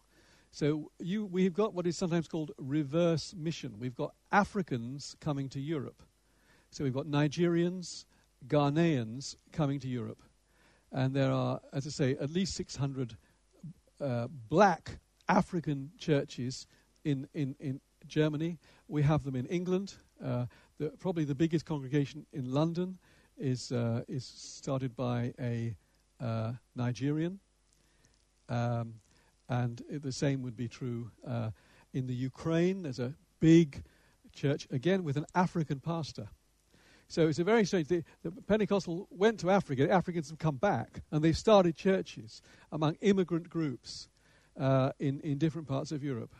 So 0.52 0.90
you, 0.98 1.24
we've 1.24 1.54
got 1.54 1.72
what 1.72 1.86
is 1.86 1.96
sometimes 1.96 2.28
called 2.28 2.52
reverse 2.58 3.34
mission. 3.34 3.74
We've 3.78 3.94
got 3.94 4.14
Africans 4.32 5.16
coming 5.20 5.48
to 5.48 5.60
Europe. 5.60 6.02
So 6.70 6.84
we've 6.84 6.94
got 6.94 7.06
Nigerians, 7.06 8.04
Ghanaians 8.48 9.36
coming 9.52 9.80
to 9.80 9.88
Europe. 9.88 10.22
And 10.96 11.12
there 11.12 11.30
are, 11.30 11.60
as 11.74 11.86
I 11.86 11.90
say, 11.90 12.16
at 12.18 12.30
least 12.30 12.54
600 12.54 13.18
uh, 14.00 14.28
black 14.48 14.98
African 15.28 15.90
churches 15.98 16.66
in, 17.04 17.28
in, 17.34 17.54
in 17.60 17.82
Germany. 18.06 18.56
We 18.88 19.02
have 19.02 19.22
them 19.22 19.36
in 19.36 19.44
England. 19.44 19.92
Uh, 20.24 20.46
the, 20.78 20.88
probably 20.98 21.24
the 21.24 21.34
biggest 21.34 21.66
congregation 21.66 22.24
in 22.32 22.50
London 22.50 22.96
is, 23.36 23.72
uh, 23.72 24.04
is 24.08 24.24
started 24.24 24.96
by 24.96 25.34
a 25.38 25.76
uh, 26.18 26.52
Nigerian. 26.74 27.40
Um, 28.48 28.94
and 29.50 29.82
the 29.90 30.12
same 30.12 30.40
would 30.40 30.56
be 30.56 30.66
true 30.66 31.10
uh, 31.28 31.50
in 31.92 32.06
the 32.06 32.14
Ukraine. 32.14 32.84
There's 32.84 33.00
a 33.00 33.12
big 33.38 33.82
church, 34.32 34.66
again, 34.70 35.04
with 35.04 35.18
an 35.18 35.26
African 35.34 35.78
pastor. 35.78 36.28
So 37.08 37.28
it's 37.28 37.38
a 37.38 37.44
very 37.44 37.64
strange 37.64 37.86
thing. 37.86 38.04
The 38.22 38.32
Pentecostal 38.32 39.06
went 39.10 39.40
to 39.40 39.50
Africa, 39.50 39.90
Africans 39.90 40.28
have 40.30 40.38
come 40.38 40.56
back, 40.56 41.02
and 41.10 41.22
they've 41.22 41.36
started 41.36 41.76
churches 41.76 42.42
among 42.72 42.96
immigrant 43.00 43.48
groups 43.48 44.08
uh, 44.58 44.90
in, 44.98 45.20
in 45.20 45.38
different 45.38 45.68
parts 45.68 45.92
of 45.92 46.02
Europe. 46.02 46.34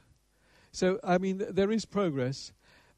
So, 0.72 0.98
I 1.04 1.18
mean, 1.18 1.38
th- 1.38 1.50
there 1.52 1.70
is 1.70 1.84
progress. 1.84 2.52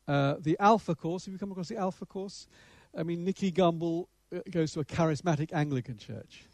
Uh, 0.07 0.37
the 0.41 0.57
Alpha 0.59 0.95
course, 0.95 1.27
have 1.27 1.33
you 1.33 1.39
come 1.39 1.53
across 1.53 1.69
the 1.69 1.77
Alpha 1.77 2.07
course? 2.07 2.49
I 2.97 3.03
mean, 3.03 3.25
Nicky 3.25 3.53
Gumbel 3.53 4.07
uh, 4.35 4.41
goes 4.51 4.73
to 4.73 4.81
a 4.81 4.85
charismatic 4.85 5.53
Anglican 5.53 5.99
church. 5.99 6.45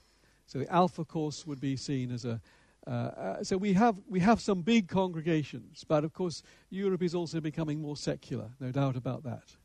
So 0.46 0.58
the 0.58 0.70
Alpha 0.70 1.04
course 1.04 1.46
would 1.46 1.60
be 1.60 1.76
seen 1.76 2.10
as 2.10 2.24
a, 2.24 2.40
uh, 2.86 2.90
uh, 2.90 3.44
so 3.44 3.56
we 3.56 3.72
have, 3.72 4.00
we 4.08 4.20
have 4.20 4.40
some 4.40 4.62
big 4.62 4.88
congregations, 4.88 5.84
but 5.86 6.04
of 6.04 6.12
course, 6.12 6.42
Europe 6.70 7.02
is 7.02 7.14
also 7.14 7.40
becoming 7.40 7.80
more 7.80 7.96
secular, 7.96 8.50
no 8.60 8.72
doubt 8.72 8.96
about 8.96 9.22
that. 9.22 9.56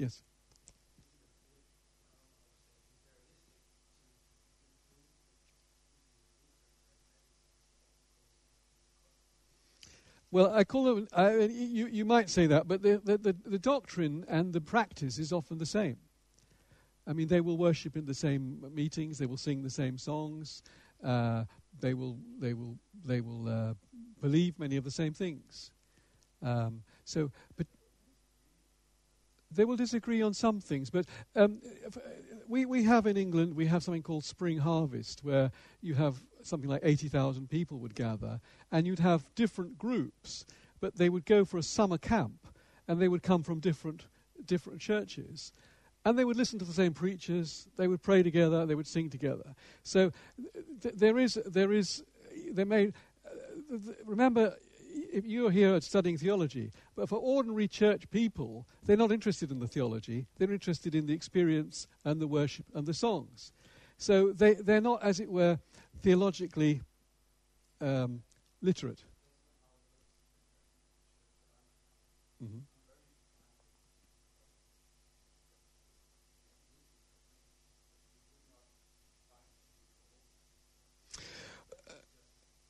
Yes? 0.00 0.22
Well, 10.30 10.54
I 10.54 10.64
call 10.64 10.84
them, 10.84 11.08
uh, 11.14 11.32
you, 11.50 11.86
you 11.88 12.06
might 12.06 12.30
say 12.30 12.46
that, 12.46 12.66
but 12.66 12.80
the, 12.80 12.98
the, 13.04 13.18
the, 13.18 13.36
the 13.44 13.58
doctrine 13.58 14.24
and 14.26 14.54
the 14.54 14.60
practice 14.62 15.18
is 15.18 15.34
often 15.34 15.58
the 15.58 15.66
same. 15.66 15.98
I 17.06 17.12
mean, 17.12 17.28
they 17.28 17.42
will 17.42 17.58
worship 17.58 17.94
in 17.94 18.06
the 18.06 18.14
same 18.14 18.64
meetings. 18.72 19.18
They 19.18 19.26
will 19.26 19.36
sing 19.36 19.62
the 19.62 19.68
same 19.68 19.98
songs. 19.98 20.62
Uh, 21.04 21.44
they 21.78 21.92
will, 21.92 22.16
they 22.38 22.54
will, 22.54 22.78
they 23.04 23.20
will 23.20 23.48
uh, 23.48 23.74
believe 24.22 24.58
many 24.58 24.76
of 24.76 24.84
the 24.84 24.90
same 24.90 25.12
things. 25.12 25.72
Um, 26.42 26.84
so, 27.04 27.30
but 27.58 27.66
they 29.50 29.64
will 29.64 29.76
disagree 29.76 30.22
on 30.22 30.34
some 30.34 30.60
things. 30.60 30.90
But 30.90 31.06
um, 31.34 31.60
we, 32.46 32.64
we 32.66 32.84
have 32.84 33.06
in 33.06 33.16
England, 33.16 33.54
we 33.54 33.66
have 33.66 33.82
something 33.82 34.02
called 34.02 34.24
Spring 34.24 34.58
Harvest, 34.58 35.24
where 35.24 35.50
you 35.80 35.94
have 35.94 36.16
something 36.42 36.68
like 36.68 36.82
80,000 36.84 37.48
people 37.48 37.78
would 37.78 37.94
gather, 37.94 38.40
and 38.72 38.86
you'd 38.86 38.98
have 38.98 39.24
different 39.34 39.78
groups, 39.78 40.44
but 40.80 40.96
they 40.96 41.08
would 41.08 41.24
go 41.26 41.44
for 41.44 41.58
a 41.58 41.62
summer 41.62 41.98
camp, 41.98 42.46
and 42.88 43.00
they 43.00 43.08
would 43.08 43.22
come 43.22 43.42
from 43.42 43.60
different, 43.60 44.06
different 44.44 44.80
churches. 44.80 45.52
And 46.04 46.18
they 46.18 46.24
would 46.24 46.36
listen 46.36 46.58
to 46.58 46.64
the 46.64 46.72
same 46.72 46.94
preachers, 46.94 47.68
they 47.76 47.86
would 47.86 48.02
pray 48.02 48.22
together, 48.22 48.64
they 48.64 48.74
would 48.74 48.86
sing 48.86 49.10
together. 49.10 49.54
So 49.82 50.12
th- 50.82 50.94
there 50.94 51.18
is, 51.18 51.38
there 51.46 51.72
is, 51.72 52.02
there 52.50 52.64
may, 52.64 52.86
uh, 52.86 52.90
th- 53.84 53.98
remember, 54.06 54.56
if 55.12 55.26
you're 55.26 55.50
here 55.50 55.80
studying 55.80 56.16
theology, 56.16 56.72
but 56.96 57.08
for 57.08 57.18
ordinary 57.18 57.68
church 57.68 58.08
people, 58.10 58.66
they're 58.84 58.96
not 58.96 59.12
interested 59.12 59.50
in 59.50 59.58
the 59.58 59.66
theology, 59.68 60.26
they're 60.38 60.52
interested 60.52 60.94
in 60.94 61.06
the 61.06 61.12
experience 61.12 61.86
and 62.04 62.20
the 62.20 62.26
worship 62.26 62.66
and 62.74 62.86
the 62.86 62.94
songs. 62.94 63.52
So 63.98 64.32
they, 64.32 64.54
they're 64.54 64.80
not, 64.80 65.02
as 65.02 65.20
it 65.20 65.30
were, 65.30 65.58
theologically 66.02 66.80
um, 67.80 68.22
literate. 68.62 69.02
Mm-hmm. 72.42 72.60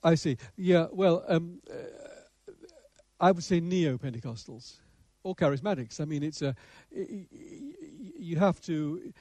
I 0.03 0.15
see. 0.15 0.39
Yeah, 0.57 0.87
well, 0.91 1.25
um, 1.29 1.61
uh, 1.71 1.75
I 3.21 3.33
would 3.33 3.45
say 3.45 3.61
neo 3.61 3.99
Pentecostals 3.99 4.77
or 5.23 5.35
charismatics. 5.35 6.01
I 6.01 6.05
mean, 6.07 6.23
it's 6.23 6.43
a. 6.43 6.55
You 6.91 8.37
have 8.37 8.61
to. 8.63 9.13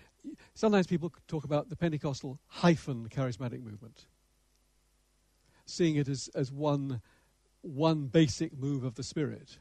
Sometimes 0.54 0.88
people 0.88 1.14
talk 1.28 1.44
about 1.44 1.70
the 1.70 1.76
Pentecostal 1.76 2.40
hyphen 2.48 3.10
charismatic 3.10 3.62
movement, 3.64 4.06
seeing 5.66 5.96
it 5.96 6.08
as, 6.08 6.30
as 6.36 6.52
one, 6.52 7.02
one 7.62 8.08
basic 8.08 8.58
move 8.58 8.84
of 8.84 8.96
the 8.96 9.04
Spirit. 9.04 9.58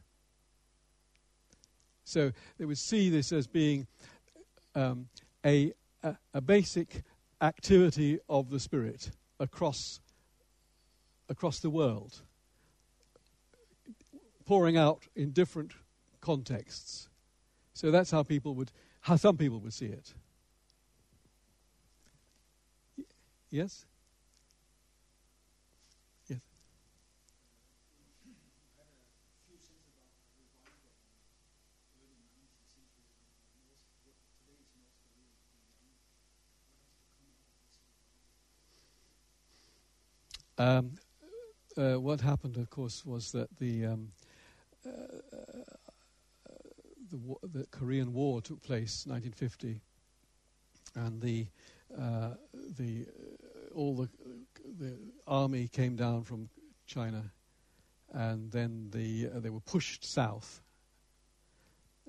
So 2.04 2.32
they 2.58 2.64
would 2.64 2.78
see 2.78 3.10
this 3.10 3.32
as 3.32 3.46
being 3.46 3.86
um, 4.74 5.08
a, 5.44 5.72
a, 6.02 6.16
a 6.34 6.40
basic 6.40 7.02
activity 7.40 8.18
of 8.28 8.50
the 8.50 8.58
Spirit 8.58 9.10
across 9.38 10.00
across 11.28 11.60
the 11.60 11.70
world, 11.70 12.22
pouring 14.48 14.78
out 14.78 15.06
in 15.14 15.30
different 15.30 15.72
contexts. 16.22 17.10
So 17.74 17.90
that's 17.90 18.10
how 18.10 18.22
people 18.22 18.54
would, 18.54 18.72
how 19.02 19.16
some 19.16 19.36
people 19.36 19.60
would 19.60 19.74
see 19.74 19.84
it. 19.84 20.14
Yes? 23.50 23.84
Yes. 26.28 26.38
Um, 40.56 40.92
uh, 41.76 42.00
what 42.00 42.22
happened, 42.22 42.56
of 42.56 42.70
course, 42.70 43.04
was 43.04 43.30
that 43.32 43.48
the 43.58 43.84
um, 43.84 44.08
the, 47.10 47.36
the, 47.52 47.66
Korean 47.70 48.12
War 48.12 48.40
took 48.40 48.62
place, 48.62 49.06
1950, 49.06 49.80
and 50.94 51.20
the 51.20 51.46
uh, 51.96 52.34
the 52.76 53.06
uh, 53.08 53.74
all 53.74 53.94
the 53.94 54.08
the 54.78 54.98
army 55.26 55.68
came 55.68 55.96
down 55.96 56.22
from 56.24 56.48
China, 56.86 57.24
and 58.12 58.50
then 58.50 58.88
the 58.90 59.30
uh, 59.34 59.40
they 59.40 59.50
were 59.50 59.60
pushed 59.60 60.04
south, 60.04 60.60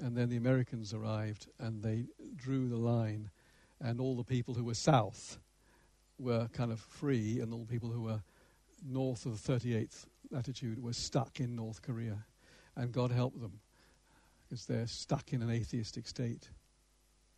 and 0.01 0.15
then 0.15 0.30
the 0.30 0.38
Americans 0.38 0.93
arrived 0.93 1.47
and 1.59 1.82
they 1.82 2.05
drew 2.36 2.67
the 2.67 2.77
line, 2.77 3.30
and 3.82 3.99
all 3.99 4.15
the 4.15 4.23
people 4.23 4.53
who 4.53 4.63
were 4.63 4.73
south 4.73 5.39
were 6.17 6.47
kind 6.53 6.71
of 6.71 6.80
free, 6.80 7.39
and 7.39 7.53
all 7.53 7.59
the 7.59 7.71
people 7.71 7.89
who 7.89 8.01
were 8.01 8.21
north 8.86 9.25
of 9.25 9.41
the 9.43 9.53
38th 9.53 10.05
latitude 10.32 10.82
were 10.82 10.93
stuck 10.93 11.39
in 11.39 11.55
North 11.55 11.82
Korea, 11.82 12.17
and 12.80 12.93
God 12.93 13.11
help 13.11 13.39
them 13.39 13.59
because 14.47 14.65
they're 14.65 14.88
stuck 14.88 15.34
in 15.34 15.41
an 15.41 15.51
atheistic 15.51 16.07
state. 16.07 16.49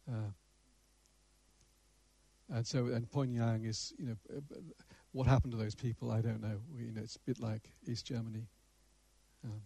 Uh, 0.08 0.32
and 2.54 2.66
so, 2.66 2.88
and 2.88 3.10
Pyongyang 3.10 3.68
is, 3.68 3.92
you 3.98 4.06
know, 4.06 4.16
uh, 4.36 4.60
what 5.14 5.28
happened 5.28 5.52
to 5.54 5.58
those 5.58 5.74
people? 5.76 6.12
I 6.12 6.22
don't 6.22 6.42
know. 6.42 6.60
We, 6.74 6.84
you 6.86 6.92
know, 6.92 7.02
it's 7.02 7.16
a 7.16 7.20
bit 7.26 7.40
like 7.40 7.70
East 7.88 8.06
Germany. 8.06 8.48
Um, 9.44 9.62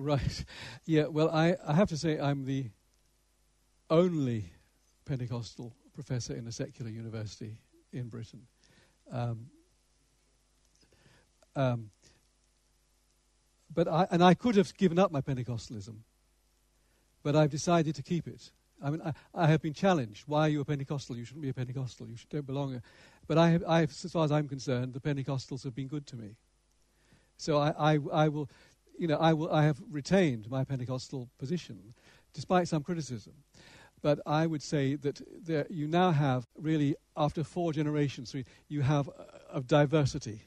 Right. 0.00 0.44
Yeah, 0.86 1.06
well, 1.06 1.30
I, 1.30 1.56
I 1.64 1.74
have 1.74 1.88
to 1.90 1.96
say 1.96 2.18
I'm 2.18 2.44
the 2.44 2.70
only 3.90 4.46
Pentecostal 5.04 5.72
professor 5.94 6.34
in 6.34 6.46
a 6.46 6.52
secular 6.52 6.90
university 6.90 7.58
in 7.92 8.08
Britain. 8.08 8.46
Um, 9.12 9.46
um, 11.54 11.90
but 13.72 13.86
I, 13.88 14.06
and 14.10 14.24
I 14.24 14.34
could 14.34 14.56
have 14.56 14.74
given 14.76 14.98
up 14.98 15.12
my 15.12 15.20
Pentecostalism, 15.20 15.96
but 17.22 17.36
I've 17.36 17.50
decided 17.50 17.94
to 17.96 18.02
keep 18.02 18.26
it. 18.26 18.50
I 18.82 18.90
mean, 18.90 19.02
I, 19.04 19.12
I 19.34 19.46
have 19.48 19.60
been 19.60 19.74
challenged. 19.74 20.24
Why 20.26 20.46
are 20.46 20.48
you 20.48 20.60
a 20.62 20.64
Pentecostal? 20.64 21.16
You 21.16 21.24
shouldn't 21.24 21.42
be 21.42 21.50
a 21.50 21.54
Pentecostal. 21.54 22.08
You 22.08 22.16
should, 22.16 22.30
don't 22.30 22.46
belong. 22.46 22.80
But 23.28 23.36
I 23.36 23.50
have, 23.50 23.64
I 23.68 23.80
have, 23.80 23.90
as 23.90 24.10
far 24.10 24.24
as 24.24 24.32
I'm 24.32 24.48
concerned, 24.48 24.94
the 24.94 25.00
Pentecostals 25.00 25.62
have 25.64 25.74
been 25.74 25.88
good 25.88 26.06
to 26.08 26.16
me. 26.16 26.36
So 27.36 27.56
I, 27.56 27.94
I, 27.94 27.98
I 28.12 28.28
will 28.28 28.50
you 29.00 29.06
know, 29.06 29.16
I, 29.16 29.32
will, 29.32 29.50
I 29.50 29.64
have 29.64 29.80
retained 29.90 30.50
my 30.50 30.62
Pentecostal 30.62 31.30
position, 31.38 31.94
despite 32.34 32.68
some 32.68 32.82
criticism. 32.82 33.32
But 34.02 34.20
I 34.26 34.46
would 34.46 34.62
say 34.62 34.94
that 34.96 35.22
there, 35.42 35.66
you 35.70 35.88
now 35.88 36.10
have, 36.10 36.46
really, 36.54 36.96
after 37.16 37.42
four 37.42 37.72
generations, 37.72 38.34
you 38.68 38.82
have 38.82 39.08
a, 39.50 39.62
diversity. 39.62 40.42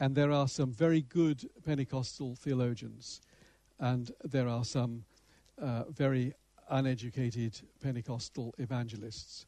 And 0.00 0.16
there 0.16 0.32
are 0.32 0.48
some 0.48 0.72
very 0.72 1.02
good 1.02 1.48
Pentecostal 1.64 2.34
theologians, 2.34 3.20
and 3.78 4.10
there 4.24 4.48
are 4.48 4.64
some 4.64 5.04
uh, 5.60 5.84
very 5.84 6.34
uneducated 6.70 7.60
Pentecostal 7.80 8.52
evangelists. 8.58 9.46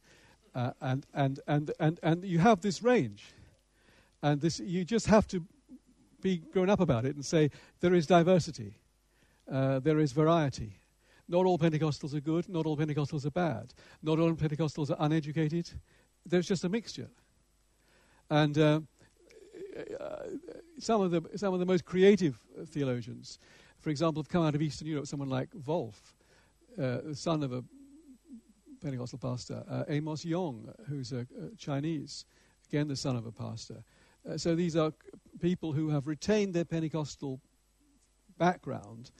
Uh, 0.53 0.71
and, 0.79 1.05
and, 1.13 1.41
and, 1.47 1.71
and, 1.81 1.99
and 2.03 2.23
you 2.23 2.39
have 2.39 2.61
this 2.61 2.81
range. 2.81 3.25
And 4.23 4.39
this, 4.39 4.61
you 4.61 4.85
just 4.85 5.07
have 5.07 5.27
to 5.27 5.43
be 6.25 6.37
grown 6.37 6.71
up 6.71 6.79
about 6.79 7.05
it 7.05 7.15
and 7.15 7.23
say 7.23 7.51
there 7.81 7.93
is 7.93 8.07
diversity, 8.07 8.73
uh, 9.51 9.77
there 9.79 9.99
is 9.99 10.11
variety. 10.11 10.79
Not 11.27 11.45
all 11.45 11.59
Pentecostals 11.59 12.15
are 12.15 12.19
good, 12.19 12.49
not 12.49 12.65
all 12.65 12.75
Pentecostals 12.75 13.27
are 13.27 13.31
bad, 13.31 13.75
not 14.01 14.19
all 14.19 14.33
Pentecostals 14.33 14.89
are 14.89 14.97
uneducated. 14.99 15.69
There's 16.25 16.47
just 16.47 16.63
a 16.63 16.69
mixture. 16.69 17.09
And 18.31 18.57
uh, 18.57 18.79
some, 20.79 21.01
of 21.01 21.11
the, 21.11 21.21
some 21.35 21.53
of 21.53 21.59
the 21.59 21.65
most 21.65 21.85
creative 21.85 22.39
theologians, 22.69 23.37
for 23.79 23.91
example, 23.91 24.23
have 24.23 24.29
come 24.29 24.43
out 24.43 24.55
of 24.55 24.61
Eastern 24.63 24.87
Europe, 24.87 25.05
someone 25.05 25.29
like 25.29 25.51
Volf, 25.51 25.93
uh, 26.79 27.01
the 27.05 27.15
son 27.15 27.43
of 27.43 27.53
a 27.53 27.63
Pentecostal 28.81 29.19
pastor, 29.19 29.63
uh, 29.69 29.83
Amos 29.89 30.25
Yong, 30.25 30.73
who's 30.89 31.11
a, 31.11 31.27
a 31.39 31.55
Chinese, 31.55 32.25
again 32.67 32.87
the 32.87 32.95
son 32.95 33.15
of 33.15 33.27
a 33.27 33.31
pastor. 33.31 33.83
Uh, 34.29 34.37
so 34.37 34.55
these 34.55 34.75
are 34.75 34.91
people 35.39 35.73
who 35.73 35.89
have 35.89 36.07
retained 36.07 36.53
their 36.53 36.65
Pentecostal 36.65 37.39
background 38.37 39.11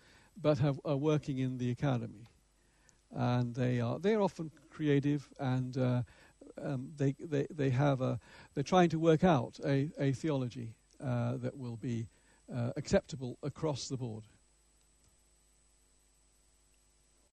but 0.42 0.58
have, 0.58 0.80
are 0.84 0.98
working 0.98 1.40
in 1.40 1.58
the 1.58 1.72
academy. 1.72 2.28
And 3.12 3.56
they 3.56 3.80
are 3.80 4.00
they're 4.00 4.22
often 4.22 4.52
creative 4.70 5.30
and 5.40 5.78
uh, 5.78 6.02
um, 6.62 6.90
they, 6.98 7.16
they, 7.20 7.48
they 7.50 7.70
have 7.70 8.02
a, 8.02 8.20
they're 8.54 8.64
trying 8.64 8.90
to 8.90 9.00
work 9.00 9.24
out 9.24 9.60
a, 9.66 9.90
a 10.00 10.12
theology 10.12 10.74
uh, 11.04 11.38
that 11.38 11.56
will 11.56 11.78
be 11.78 12.08
uh, 12.54 12.72
acceptable 12.76 13.38
across 13.44 13.88
the 13.88 13.98
board. 13.98 14.24